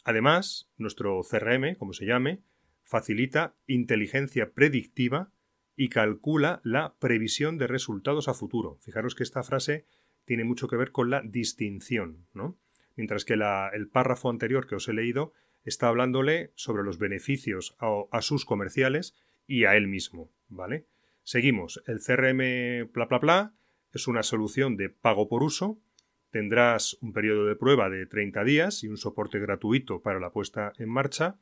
Además, 0.03 0.69
nuestro 0.75 1.21
CRM, 1.21 1.75
como 1.77 1.93
se 1.93 2.05
llame, 2.05 2.43
facilita 2.83 3.55
inteligencia 3.67 4.51
predictiva 4.51 5.31
y 5.75 5.89
calcula 5.89 6.61
la 6.63 6.95
previsión 6.99 7.57
de 7.57 7.67
resultados 7.67 8.27
a 8.27 8.33
futuro. 8.33 8.77
Fijaros 8.81 9.15
que 9.15 9.23
esta 9.23 9.43
frase 9.43 9.85
tiene 10.25 10.43
mucho 10.43 10.67
que 10.67 10.77
ver 10.77 10.91
con 10.91 11.09
la 11.09 11.21
distinción, 11.21 12.27
¿no? 12.33 12.57
Mientras 12.95 13.25
que 13.25 13.33
el 13.33 13.87
párrafo 13.87 14.29
anterior 14.29 14.67
que 14.67 14.75
os 14.75 14.87
he 14.87 14.93
leído 14.93 15.33
está 15.63 15.87
hablándole 15.87 16.51
sobre 16.55 16.83
los 16.83 16.99
beneficios 16.99 17.75
a, 17.79 18.21
sus 18.21 18.45
comerciales 18.45 19.15
y 19.47 19.65
a 19.65 19.75
él 19.75 19.87
mismo, 19.87 20.31
¿vale? 20.47 20.85
Seguimos. 21.23 21.81
El 21.87 21.99
CRM 21.99 22.91
bla 22.93 23.05
bla 23.05 23.17
bla 23.17 23.53
es 23.91 24.07
una 24.07 24.21
solución 24.21 24.77
de 24.77 24.89
pago 24.89 25.27
por 25.27 25.41
uso 25.41 25.81
Tendrás 26.33 26.97
un 26.99 27.13
periodo 27.13 27.45
de 27.45 27.55
prueba 27.55 27.91
de 27.91 28.07
30 28.07 28.43
días 28.43 28.83
y 28.83 28.87
un 28.87 28.97
soporte 28.97 29.37
gratuito 29.37 30.01
para 30.01 30.19
la 30.19 30.31
puesta 30.31 30.73
en 30.79 30.89
marcha, 30.89 31.37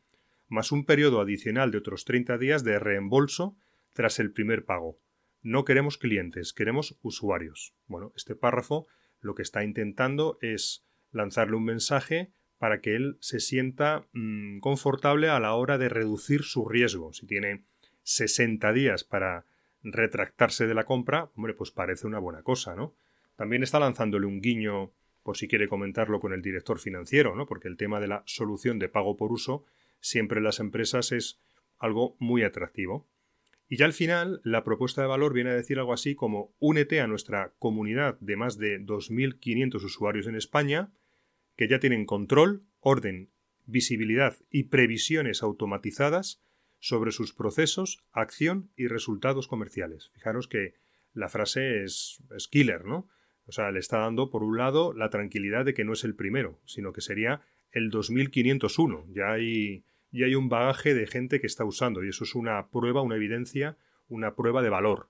más 0.51 0.73
un 0.73 0.85
periodo 0.85 1.21
adicional 1.21 1.71
de 1.71 1.77
otros 1.77 2.03
30 2.03 2.37
días 2.37 2.63
de 2.63 2.77
reembolso 2.77 3.55
tras 3.93 4.19
el 4.19 4.31
primer 4.31 4.65
pago. 4.65 4.99
No 5.41 5.63
queremos 5.63 5.97
clientes, 5.97 6.51
queremos 6.53 6.99
usuarios. 7.01 7.73
Bueno, 7.87 8.11
este 8.17 8.35
párrafo 8.35 8.85
lo 9.21 9.33
que 9.33 9.43
está 9.43 9.63
intentando 9.63 10.37
es 10.41 10.85
lanzarle 11.11 11.55
un 11.55 11.63
mensaje 11.63 12.33
para 12.57 12.81
que 12.81 12.95
él 12.95 13.17
se 13.21 13.39
sienta 13.39 14.07
mm, 14.11 14.59
confortable 14.59 15.29
a 15.29 15.39
la 15.39 15.53
hora 15.53 15.77
de 15.77 15.87
reducir 15.87 16.43
su 16.43 16.67
riesgo. 16.67 17.13
Si 17.13 17.25
tiene 17.25 17.63
60 18.03 18.73
días 18.73 19.05
para 19.05 19.45
retractarse 19.83 20.67
de 20.67 20.73
la 20.73 20.83
compra, 20.83 21.31
hombre, 21.35 21.53
pues 21.53 21.71
parece 21.71 22.07
una 22.07 22.19
buena 22.19 22.43
cosa, 22.43 22.75
¿no? 22.75 22.93
También 23.37 23.63
está 23.63 23.79
lanzándole 23.79 24.27
un 24.27 24.41
guiño 24.41 24.91
por 25.23 25.37
si 25.37 25.47
quiere 25.47 25.69
comentarlo 25.69 26.19
con 26.19 26.33
el 26.33 26.41
director 26.41 26.77
financiero, 26.77 27.35
¿no? 27.35 27.45
Porque 27.45 27.69
el 27.69 27.77
tema 27.77 28.01
de 28.01 28.09
la 28.09 28.23
solución 28.25 28.79
de 28.79 28.89
pago 28.89 29.15
por 29.15 29.31
uso 29.31 29.65
siempre 30.01 30.39
en 30.39 30.43
las 30.43 30.59
empresas 30.59 31.11
es 31.11 31.39
algo 31.77 32.15
muy 32.19 32.43
atractivo. 32.43 33.07
Y 33.67 33.77
ya 33.77 33.85
al 33.85 33.93
final, 33.93 34.41
la 34.43 34.65
propuesta 34.65 35.01
de 35.01 35.07
valor 35.07 35.33
viene 35.33 35.51
a 35.51 35.55
decir 35.55 35.79
algo 35.79 35.93
así 35.93 36.13
como 36.13 36.53
únete 36.59 36.99
a 36.99 37.07
nuestra 37.07 37.53
comunidad 37.57 38.19
de 38.19 38.35
más 38.35 38.57
de 38.57 38.81
2.500 38.81 39.75
usuarios 39.83 40.27
en 40.27 40.35
España, 40.35 40.91
que 41.55 41.69
ya 41.69 41.79
tienen 41.79 42.05
control, 42.05 42.65
orden, 42.79 43.29
visibilidad 43.65 44.35
y 44.49 44.63
previsiones 44.63 45.41
automatizadas 45.41 46.43
sobre 46.79 47.11
sus 47.11 47.33
procesos, 47.33 48.03
acción 48.11 48.71
y 48.75 48.87
resultados 48.87 49.47
comerciales. 49.47 50.09
Fijaros 50.13 50.47
que 50.47 50.73
la 51.13 51.29
frase 51.29 51.83
es, 51.83 52.21
es 52.35 52.47
killer, 52.47 52.85
¿no? 52.85 53.07
O 53.45 53.51
sea, 53.51 53.71
le 53.71 53.79
está 53.79 53.99
dando, 53.99 54.29
por 54.29 54.43
un 54.43 54.57
lado, 54.57 54.93
la 54.93 55.09
tranquilidad 55.09 55.65
de 55.65 55.73
que 55.73 55.83
no 55.83 55.93
es 55.93 56.03
el 56.03 56.15
primero, 56.15 56.59
sino 56.65 56.93
que 56.93 57.01
sería 57.01 57.41
el 57.71 57.89
2501. 57.89 59.07
Ya 59.13 59.31
hay, 59.31 59.83
ya 60.11 60.25
hay 60.25 60.35
un 60.35 60.49
bagaje 60.49 60.93
de 60.93 61.07
gente 61.07 61.39
que 61.39 61.47
está 61.47 61.65
usando 61.65 62.03
y 62.03 62.09
eso 62.09 62.23
es 62.23 62.35
una 62.35 62.69
prueba, 62.69 63.01
una 63.01 63.15
evidencia, 63.15 63.77
una 64.07 64.35
prueba 64.35 64.61
de 64.61 64.69
valor. 64.69 65.09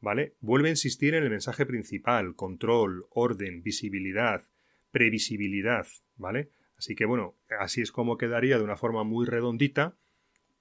¿Vale? 0.00 0.34
Vuelve 0.40 0.68
a 0.68 0.72
insistir 0.72 1.14
en 1.14 1.24
el 1.24 1.30
mensaje 1.30 1.64
principal, 1.64 2.36
control, 2.36 3.06
orden, 3.10 3.62
visibilidad, 3.62 4.42
previsibilidad, 4.90 5.86
¿vale? 6.16 6.50
Así 6.76 6.94
que 6.94 7.06
bueno, 7.06 7.34
así 7.58 7.80
es 7.80 7.92
como 7.92 8.18
quedaría 8.18 8.58
de 8.58 8.64
una 8.64 8.76
forma 8.76 9.04
muy 9.04 9.24
redondita 9.24 9.96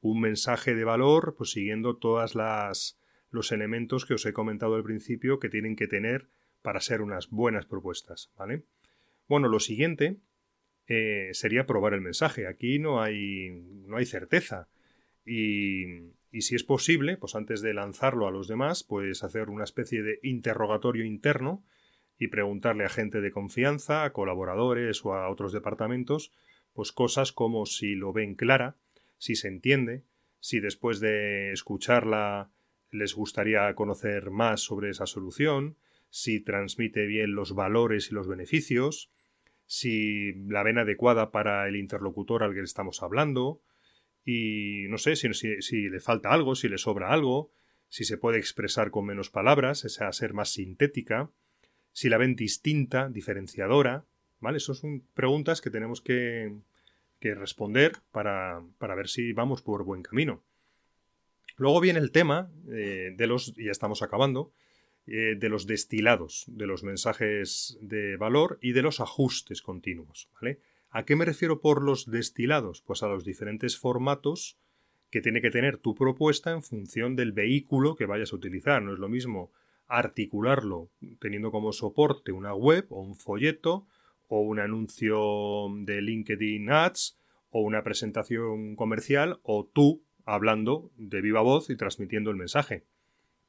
un 0.02 0.22
mensaje 0.22 0.74
de 0.74 0.84
valor, 0.84 1.36
pues 1.38 1.52
siguiendo 1.52 1.98
todas 1.98 2.36
las 2.36 2.98
los 3.30 3.52
elementos 3.52 4.06
que 4.06 4.14
os 4.14 4.26
he 4.26 4.34
comentado 4.34 4.76
al 4.76 4.84
principio 4.84 5.40
que 5.40 5.50
tienen 5.50 5.76
que 5.76 5.88
tener 5.88 6.30
para 6.62 6.80
ser 6.80 7.02
unas 7.02 7.30
buenas 7.30 7.66
propuestas, 7.66 8.32
¿vale? 8.38 8.64
Bueno, 9.28 9.50
lo 9.50 9.60
siguiente 9.60 10.18
eh, 10.88 11.30
sería 11.34 11.66
probar 11.66 11.94
el 11.94 12.02
mensaje. 12.02 12.48
Aquí 12.48 12.80
no 12.80 13.02
hay, 13.02 13.50
no 13.88 13.98
hay 13.98 14.06
certeza. 14.06 14.68
Y, 15.26 15.86
y, 16.32 16.42
si 16.42 16.56
es 16.56 16.64
posible, 16.64 17.18
pues 17.18 17.36
antes 17.36 17.62
de 17.62 17.74
lanzarlo 17.74 18.28
a 18.28 18.32
los 18.32 18.48
demás, 18.48 18.84
pues 18.84 19.24
hacer 19.24 19.50
una 19.50 19.64
especie 19.64 20.04
de 20.04 20.20
interrogatorio 20.22 21.04
interno 21.04 21.64
y 22.18 22.28
preguntarle 22.28 22.86
a 22.86 22.90
gente 22.90 23.22
de 23.22 23.32
confianza, 23.32 24.04
a 24.04 24.14
colaboradores 24.14 25.04
o 25.04 25.14
a 25.14 25.30
otros 25.30 25.52
departamentos, 25.52 26.32
pues 26.74 26.92
cosas 26.92 27.32
como 27.32 27.66
si 27.66 27.96
lo 27.96 28.14
ven 28.14 28.36
clara, 28.36 28.76
si 29.18 29.36
se 29.36 29.48
entiende, 29.48 30.04
si 30.40 30.60
después 30.60 31.00
de 31.00 31.52
escucharla 31.52 32.52
les 32.92 33.16
gustaría 33.16 33.74
conocer 33.74 34.30
más 34.30 34.62
sobre 34.62 34.90
esa 34.92 35.06
solución, 35.06 35.78
si 36.10 36.40
transmite 36.40 37.06
bien 37.06 37.34
los 37.34 37.56
valores 37.56 38.12
y 38.12 38.14
los 38.14 38.28
beneficios, 38.28 39.10
si 39.66 40.34
la 40.48 40.64
ven 40.64 40.78
adecuada 40.78 41.32
para 41.32 41.68
el 41.68 41.76
interlocutor 41.76 42.44
al 42.44 42.54
que 42.54 42.60
le 42.60 42.66
estamos 42.66 43.02
hablando, 43.02 43.62
y 44.24 44.88
no 44.90 44.98
sé 44.98 45.16
si, 45.16 45.32
si, 45.34 45.90
le 45.90 46.00
falta 46.00 46.32
algo, 46.32 46.56
si 46.56 46.68
le 46.68 46.78
sobra 46.78 47.12
algo, 47.12 47.52
si 47.90 48.06
se 48.06 48.18
puede 48.18 48.40
expresar 48.40 48.90
con 48.90 49.06
menos 49.06 49.30
palabras, 49.30 49.86
esa 49.86 50.12
ser 50.12 50.34
más 50.34 50.50
sintética, 50.50 51.30
si 51.92 52.10
la 52.10 52.18
ven 52.18 52.36
distinta, 52.36 53.10
diferenciadora, 53.10 54.06
¿vale? 54.40 54.58
Esas 54.58 54.80
son 54.80 55.04
preguntas 55.14 55.62
que 55.62 55.70
tenemos 55.70 56.02
que, 56.02 56.56
que 57.20 57.36
responder 57.36 57.94
para, 58.12 58.64
para, 58.80 58.96
ver 58.96 59.08
si 59.08 59.32
vamos 59.32 59.62
por 59.62 59.84
buen 59.84 60.02
camino. 60.02 60.44
Luego 61.58 61.80
viene 61.80 62.00
el 62.00 62.12
tema 62.12 62.52
eh, 62.70 63.14
de 63.16 63.28
los, 63.28 63.54
y 63.58 63.66
ya 63.66 63.72
estamos 63.72 64.02
acabando, 64.02 64.52
eh, 65.08 65.36
de 65.38 65.50
los 65.50 65.68
destilados, 65.68 66.46
de 66.48 66.68
los 66.68 66.84
mensajes 66.84 67.78
de 67.82 68.18
valor 68.18 68.58
y 68.62 68.72
de 68.72 68.82
los 68.82 69.00
ajustes 69.00 69.62
continuos. 69.62 70.30
¿vale? 70.42 70.60
¿A 70.90 71.04
qué 71.04 71.16
me 71.16 71.26
refiero 71.26 71.62
por 71.62 71.84
los 71.84 72.10
destilados? 72.10 72.82
Pues 72.82 73.04
a 73.04 73.08
los 73.08 73.24
diferentes 73.24 73.78
formatos 73.78 74.58
que 75.12 75.22
tiene 75.22 75.42
que 75.42 75.52
tener 75.52 75.78
tu 75.78 75.94
propuesta 75.94 76.52
en 76.52 76.64
función 76.64 77.16
del 77.16 77.32
vehículo 77.34 77.96
que 77.96 78.06
vayas 78.06 78.34
a 78.34 78.36
utilizar. 78.36 78.82
No 78.82 78.94
es 78.94 79.00
lo 79.00 79.10
mismo 79.10 79.52
articularlo 79.88 80.90
teniendo 81.20 81.52
como 81.52 81.72
soporte 81.72 82.32
una 82.32 82.54
web 82.54 82.88
o 82.90 83.02
un 83.02 83.16
folleto 83.16 83.86
o 84.28 84.42
un 84.42 84.60
anuncio 84.60 85.68
de 85.82 86.02
LinkedIn 86.02 86.72
Ads 86.72 87.18
o 87.52 87.62
una 87.62 87.84
presentación 87.84 88.76
comercial 88.76 89.40
o 89.44 89.66
tú 89.72 90.04
hablando 90.26 90.92
de 90.98 91.22
viva 91.22 91.42
voz 91.42 91.70
y 91.70 91.78
transmitiendo 91.78 92.32
el 92.32 92.38
mensaje. 92.38 92.84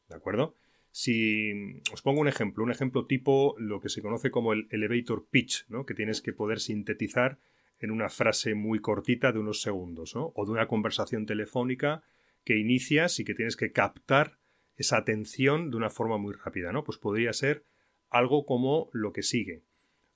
¿De 0.08 0.16
acuerdo? 0.16 0.54
Si 0.98 1.82
os 1.92 2.00
pongo 2.00 2.22
un 2.22 2.26
ejemplo, 2.26 2.64
un 2.64 2.70
ejemplo 2.70 3.04
tipo 3.04 3.54
lo 3.58 3.82
que 3.82 3.90
se 3.90 4.00
conoce 4.00 4.30
como 4.30 4.54
el 4.54 4.66
elevator 4.70 5.26
pitch, 5.28 5.66
¿no? 5.68 5.84
que 5.84 5.92
tienes 5.92 6.22
que 6.22 6.32
poder 6.32 6.58
sintetizar 6.58 7.38
en 7.78 7.90
una 7.90 8.08
frase 8.08 8.54
muy 8.54 8.78
cortita 8.78 9.30
de 9.30 9.38
unos 9.38 9.60
segundos, 9.60 10.14
¿no? 10.14 10.32
o 10.34 10.46
de 10.46 10.52
una 10.52 10.68
conversación 10.68 11.26
telefónica 11.26 12.02
que 12.44 12.56
inicias 12.56 13.20
y 13.20 13.26
que 13.26 13.34
tienes 13.34 13.56
que 13.56 13.72
captar 13.72 14.38
esa 14.76 14.96
atención 14.96 15.70
de 15.70 15.76
una 15.76 15.90
forma 15.90 16.16
muy 16.16 16.32
rápida, 16.32 16.72
¿no? 16.72 16.82
Pues 16.82 16.96
podría 16.96 17.34
ser 17.34 17.66
algo 18.08 18.46
como 18.46 18.88
lo 18.94 19.12
que 19.12 19.22
sigue. 19.22 19.64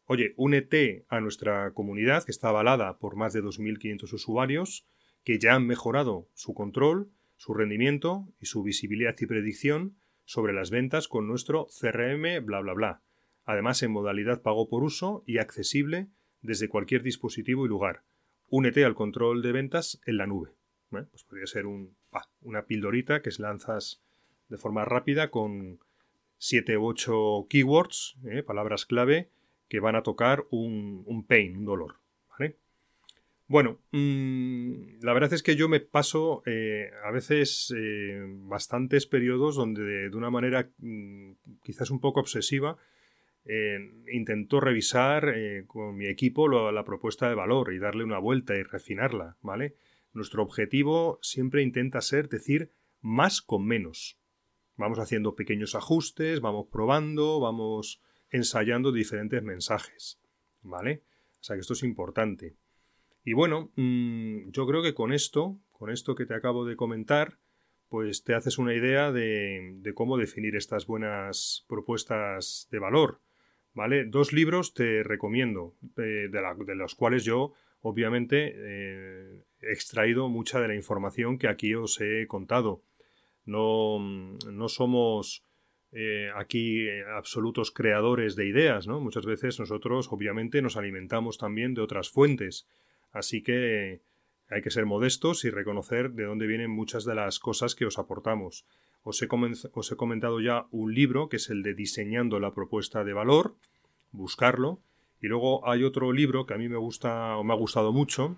Oye, 0.07 0.33
únete 0.39 1.05
a 1.09 1.21
nuestra 1.21 1.75
comunidad 1.75 2.25
que 2.25 2.33
está 2.33 2.49
avalada 2.49 2.99
por 2.99 3.17
más 3.17 3.35
de 3.35 3.43
2.500 3.43 4.15
usuarios 4.15 4.87
que 5.25 5.39
ya 5.39 5.57
han 5.57 5.67
mejorado 5.67 6.31
su 6.33 6.55
control, 6.55 7.11
su 7.37 7.53
rendimiento 7.53 8.33
y 8.41 8.47
su 8.47 8.63
visibilidad 8.63 9.15
y 9.21 9.27
predicción 9.27 10.00
sobre 10.31 10.53
las 10.53 10.71
ventas 10.71 11.09
con 11.09 11.27
nuestro 11.27 11.67
CRM 11.67 12.45
bla 12.45 12.61
bla 12.61 12.73
bla. 12.73 13.03
Además 13.45 13.83
en 13.83 13.91
modalidad 13.91 14.43
pago 14.43 14.69
por 14.69 14.85
uso 14.85 15.25
y 15.27 15.39
accesible 15.39 16.07
desde 16.41 16.69
cualquier 16.69 17.03
dispositivo 17.03 17.67
y 17.67 17.69
lugar. 17.69 18.05
Únete 18.49 18.85
al 18.85 18.95
control 18.95 19.43
de 19.43 19.51
ventas 19.51 20.01
en 20.07 20.19
la 20.19 20.29
nube. 20.29 20.53
Pues 20.91 21.25
podría 21.25 21.49
ser 21.49 21.67
un, 21.67 21.97
una 22.43 22.67
pildorita 22.67 23.23
que 23.23 23.31
lanzas 23.39 24.05
de 24.49 24.57
forma 24.57 24.85
rápida 24.85 25.33
con 25.33 25.81
7 26.39 26.79
u 26.79 26.87
8 26.87 27.47
keywords, 27.49 28.17
¿eh? 28.25 28.45
palabras 28.45 28.87
clave, 28.87 29.31
que 29.69 29.81
van 29.81 29.97
a 29.97 30.05
tocar 30.05 30.47
un, 30.51 31.03
un 31.07 31.27
pain, 31.27 31.57
un 31.57 31.65
dolor. 31.65 31.97
Bueno, 33.51 33.81
mm, 33.91 35.03
la 35.03 35.13
verdad 35.13 35.33
es 35.33 35.43
que 35.43 35.57
yo 35.57 35.69
me 35.69 35.81
paso 35.81 36.45
eh, 36.47 36.89
a 37.05 37.11
veces 37.11 37.75
eh, 37.77 38.23
bastantes 38.25 39.09
periodos 39.09 39.57
donde 39.57 39.83
de, 40.09 40.17
una 40.17 40.31
manera 40.31 40.71
mm, 40.79 41.33
quizás 41.61 41.91
un 41.91 41.99
poco 41.99 42.21
obsesiva 42.21 42.77
intento 44.13 44.61
revisar 44.61 45.35
con 45.67 45.97
mi 45.97 46.07
equipo 46.07 46.47
la 46.71 46.85
propuesta 46.85 47.29
de 47.29 47.35
valor 47.35 47.73
y 47.73 47.81
darle 47.81 48.05
una 48.05 48.19
vuelta 48.19 48.55
y 48.55 48.63
refinarla, 48.63 49.39
¿vale? 49.41 49.75
Nuestro 50.13 50.45
objetivo 50.45 51.19
siempre 51.21 51.63
intenta 51.63 52.01
ser 52.03 52.29
decir 52.29 52.71
más 53.01 53.43
con 53.43 53.67
menos. 53.67 54.21
Vamos 54.77 55.01
haciendo 55.01 55.35
pequeños 55.35 55.75
ajustes, 55.75 56.41
vamos 56.41 56.69
probando, 56.71 57.41
vamos 57.41 58.01
ensayando 58.31 58.93
diferentes 58.93 59.43
mensajes. 59.43 60.21
¿Vale? 60.63 61.03
O 61.41 61.43
sea 61.43 61.57
que 61.57 61.61
esto 61.61 61.73
es 61.73 61.83
importante. 61.83 62.55
Y 63.25 63.33
bueno, 63.35 63.71
mm, 63.77 64.51
yo 64.51 64.67
creo 64.67 64.83
que 64.83 64.95
con 64.95 65.13
esto, 65.13 65.59
con 65.73 65.91
esto 65.91 66.15
que 66.15 66.27
te 66.27 66.35
acabo 66.35 66.65
de 66.65 66.77
comentar, 66.77 67.39
pues 67.89 68.23
te 68.23 68.35
haces 68.35 68.59
una 68.59 68.75
idea 68.75 69.13
de, 69.13 69.93
cómo 69.95 70.17
definir 70.17 70.57
estas 70.57 70.87
buenas 70.87 71.65
propuestas 71.69 72.69
de 72.71 72.79
valor. 72.79 73.21
¿Vale? 73.73 74.05
Dos 74.05 74.33
libros 74.33 74.75
te 74.75 75.05
recomiendo, 75.05 75.75
de, 75.95 76.29
los 76.75 76.97
cuales 76.97 77.25
yo, 77.25 77.53
obviamente, 77.83 78.53
eh, 78.57 79.45
he 79.63 79.73
extraído 79.73 80.29
mucha 80.29 80.61
de 80.61 80.69
la 80.69 80.75
información 80.75 81.39
que 81.39 81.47
aquí 81.47 81.75
os 81.75 82.01
he 82.01 82.27
contado. 82.27 82.83
No, 83.45 83.99
no 84.01 84.69
somos 84.69 85.45
eh, 85.93 86.31
aquí 86.37 86.89
absolutos 87.17 87.71
creadores 87.71 88.35
de 88.35 88.49
ideas, 88.49 88.87
¿no? 88.89 89.01
Muchas 89.01 89.25
veces 89.25 89.59
nosotros, 89.59 90.09
obviamente, 90.13 90.63
nos 90.63 90.77
alimentamos 90.77 91.39
también 91.39 91.75
de 91.75 91.81
otras 91.81 92.11
fuentes. 92.11 92.67
Así 93.13 93.43
que 93.43 94.01
hay 94.49 94.63
que 94.63 94.71
ser 94.71 94.87
modestos 94.87 95.45
y 95.45 95.51
reconocer 95.51 96.13
de 96.13 96.25
dónde 96.25 96.47
vienen 96.47 96.71
muchas 96.71 97.05
de 97.05 97.15
las 97.15 97.39
cosas 97.39 97.75
que 97.75 97.87
os 97.87 97.99
aportamos. 97.99 98.67
Os 99.03 99.23
he, 99.23 99.29
os 99.73 99.93
he 99.93 99.97
comentado 99.97 100.41
ya 100.41 100.67
un 100.71 100.95
libro 100.95 101.29
que 101.29 101.37
es 101.37 101.51
el 101.51 101.63
de 101.63 101.75
Diseñando 101.75 102.41
la 102.41 102.53
propuesta 102.53 103.05
de 103.05 103.13
valor, 103.13 103.55
buscarlo. 104.13 104.81
Y 105.23 105.29
luego 105.29 105.69
hay 105.69 105.85
otro 105.85 106.13
libro 106.13 106.47
que 106.47 106.55
a 106.55 106.59
mí 106.59 106.69
me 106.69 106.77
gusta 106.77 107.37
o 107.37 107.45
me 107.45 107.53
ha 107.53 107.57
gustado 107.57 107.93
mucho, 107.93 108.37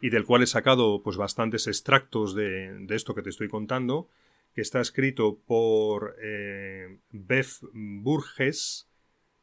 y 0.00 0.10
del 0.10 0.24
cual 0.24 0.42
he 0.42 0.46
sacado 0.46 1.02
pues 1.02 1.16
bastantes 1.16 1.66
extractos 1.66 2.34
de, 2.34 2.86
esto 2.90 3.14
que 3.14 3.22
te 3.22 3.30
estoy 3.30 3.48
contando, 3.48 4.08
que 4.54 4.60
está 4.60 4.80
escrito 4.80 5.38
por 5.46 6.16
eh, 6.22 6.98
Beth 7.10 7.60
Burges 7.72 8.88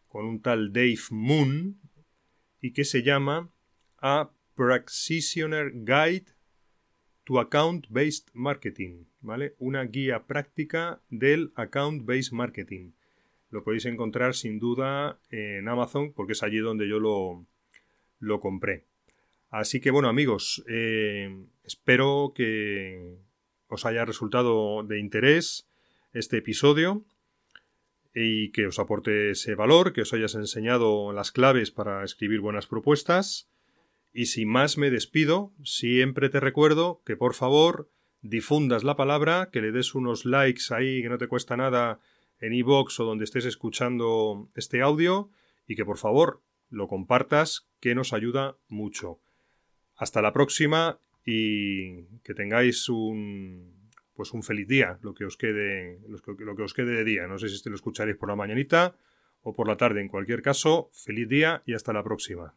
con 0.07 0.25
un 0.25 0.41
tal 0.41 0.71
Dave 0.71 0.99
Moon 1.09 1.79
y 2.61 2.73
que 2.73 2.85
se 2.85 3.01
llama 3.01 3.49
A 4.01 4.31
Practitioner 4.55 5.71
Guide 5.73 6.25
to 7.23 7.39
Account-Based 7.39 8.29
Marketing, 8.33 9.05
¿vale? 9.21 9.55
Una 9.59 9.83
guía 9.85 10.25
práctica 10.25 11.01
del 11.09 11.51
Account-Based 11.55 12.33
Marketing. 12.33 12.91
Lo 13.49 13.63
podéis 13.63 13.85
encontrar 13.85 14.33
sin 14.33 14.59
duda 14.59 15.19
en 15.29 15.67
Amazon 15.67 16.13
porque 16.13 16.33
es 16.33 16.43
allí 16.43 16.57
donde 16.57 16.87
yo 16.87 16.99
lo, 16.99 17.45
lo 18.19 18.39
compré. 18.39 18.85
Así 19.49 19.81
que 19.81 19.91
bueno 19.91 20.07
amigos, 20.07 20.63
eh, 20.67 21.45
espero 21.63 22.31
que 22.33 23.17
os 23.67 23.85
haya 23.85 24.05
resultado 24.05 24.83
de 24.83 24.99
interés 24.99 25.67
este 26.13 26.37
episodio 26.37 27.05
y 28.13 28.51
que 28.51 28.67
os 28.67 28.79
aporte 28.79 29.31
ese 29.31 29.55
valor, 29.55 29.93
que 29.93 30.01
os 30.01 30.13
hayas 30.13 30.35
enseñado 30.35 31.13
las 31.13 31.31
claves 31.31 31.71
para 31.71 32.03
escribir 32.03 32.39
buenas 32.39 32.67
propuestas. 32.67 33.50
Y 34.13 34.25
sin 34.25 34.49
más 34.49 34.77
me 34.77 34.89
despido, 34.89 35.53
siempre 35.63 36.29
te 36.29 36.39
recuerdo 36.39 37.01
que 37.05 37.15
por 37.15 37.33
favor 37.33 37.89
difundas 38.21 38.83
la 38.83 38.95
palabra, 38.95 39.49
que 39.51 39.61
le 39.61 39.71
des 39.71 39.95
unos 39.95 40.25
likes 40.25 40.73
ahí 40.73 41.01
que 41.01 41.09
no 41.09 41.17
te 41.17 41.27
cuesta 41.27 41.57
nada 41.57 41.99
en 42.39 42.53
iVoox 42.53 42.99
o 42.99 43.05
donde 43.05 43.23
estés 43.23 43.45
escuchando 43.45 44.49
este 44.55 44.81
audio 44.81 45.29
y 45.67 45.75
que 45.75 45.85
por 45.85 45.97
favor 45.97 46.41
lo 46.69 46.87
compartas, 46.87 47.67
que 47.79 47.95
nos 47.95 48.13
ayuda 48.13 48.57
mucho. 48.67 49.19
Hasta 49.95 50.21
la 50.21 50.33
próxima 50.33 50.99
y 51.25 52.03
que 52.23 52.33
tengáis 52.33 52.89
un 52.89 53.79
pues 54.13 54.33
un 54.33 54.43
feliz 54.43 54.67
día, 54.67 54.99
lo 55.01 55.13
que 55.13 55.25
os 55.25 55.37
quede, 55.37 55.99
lo 56.07 56.55
que 56.55 56.63
os 56.63 56.73
quede 56.73 56.91
de 56.91 57.03
día. 57.03 57.27
No 57.27 57.39
sé 57.39 57.49
si 57.49 57.69
lo 57.69 57.75
escucharéis 57.75 58.17
por 58.17 58.29
la 58.29 58.35
mañanita 58.35 58.95
o 59.41 59.53
por 59.53 59.67
la 59.67 59.77
tarde. 59.77 60.01
En 60.01 60.09
cualquier 60.09 60.41
caso, 60.41 60.91
feliz 60.93 61.27
día 61.27 61.63
y 61.65 61.73
hasta 61.73 61.93
la 61.93 62.03
próxima. 62.03 62.53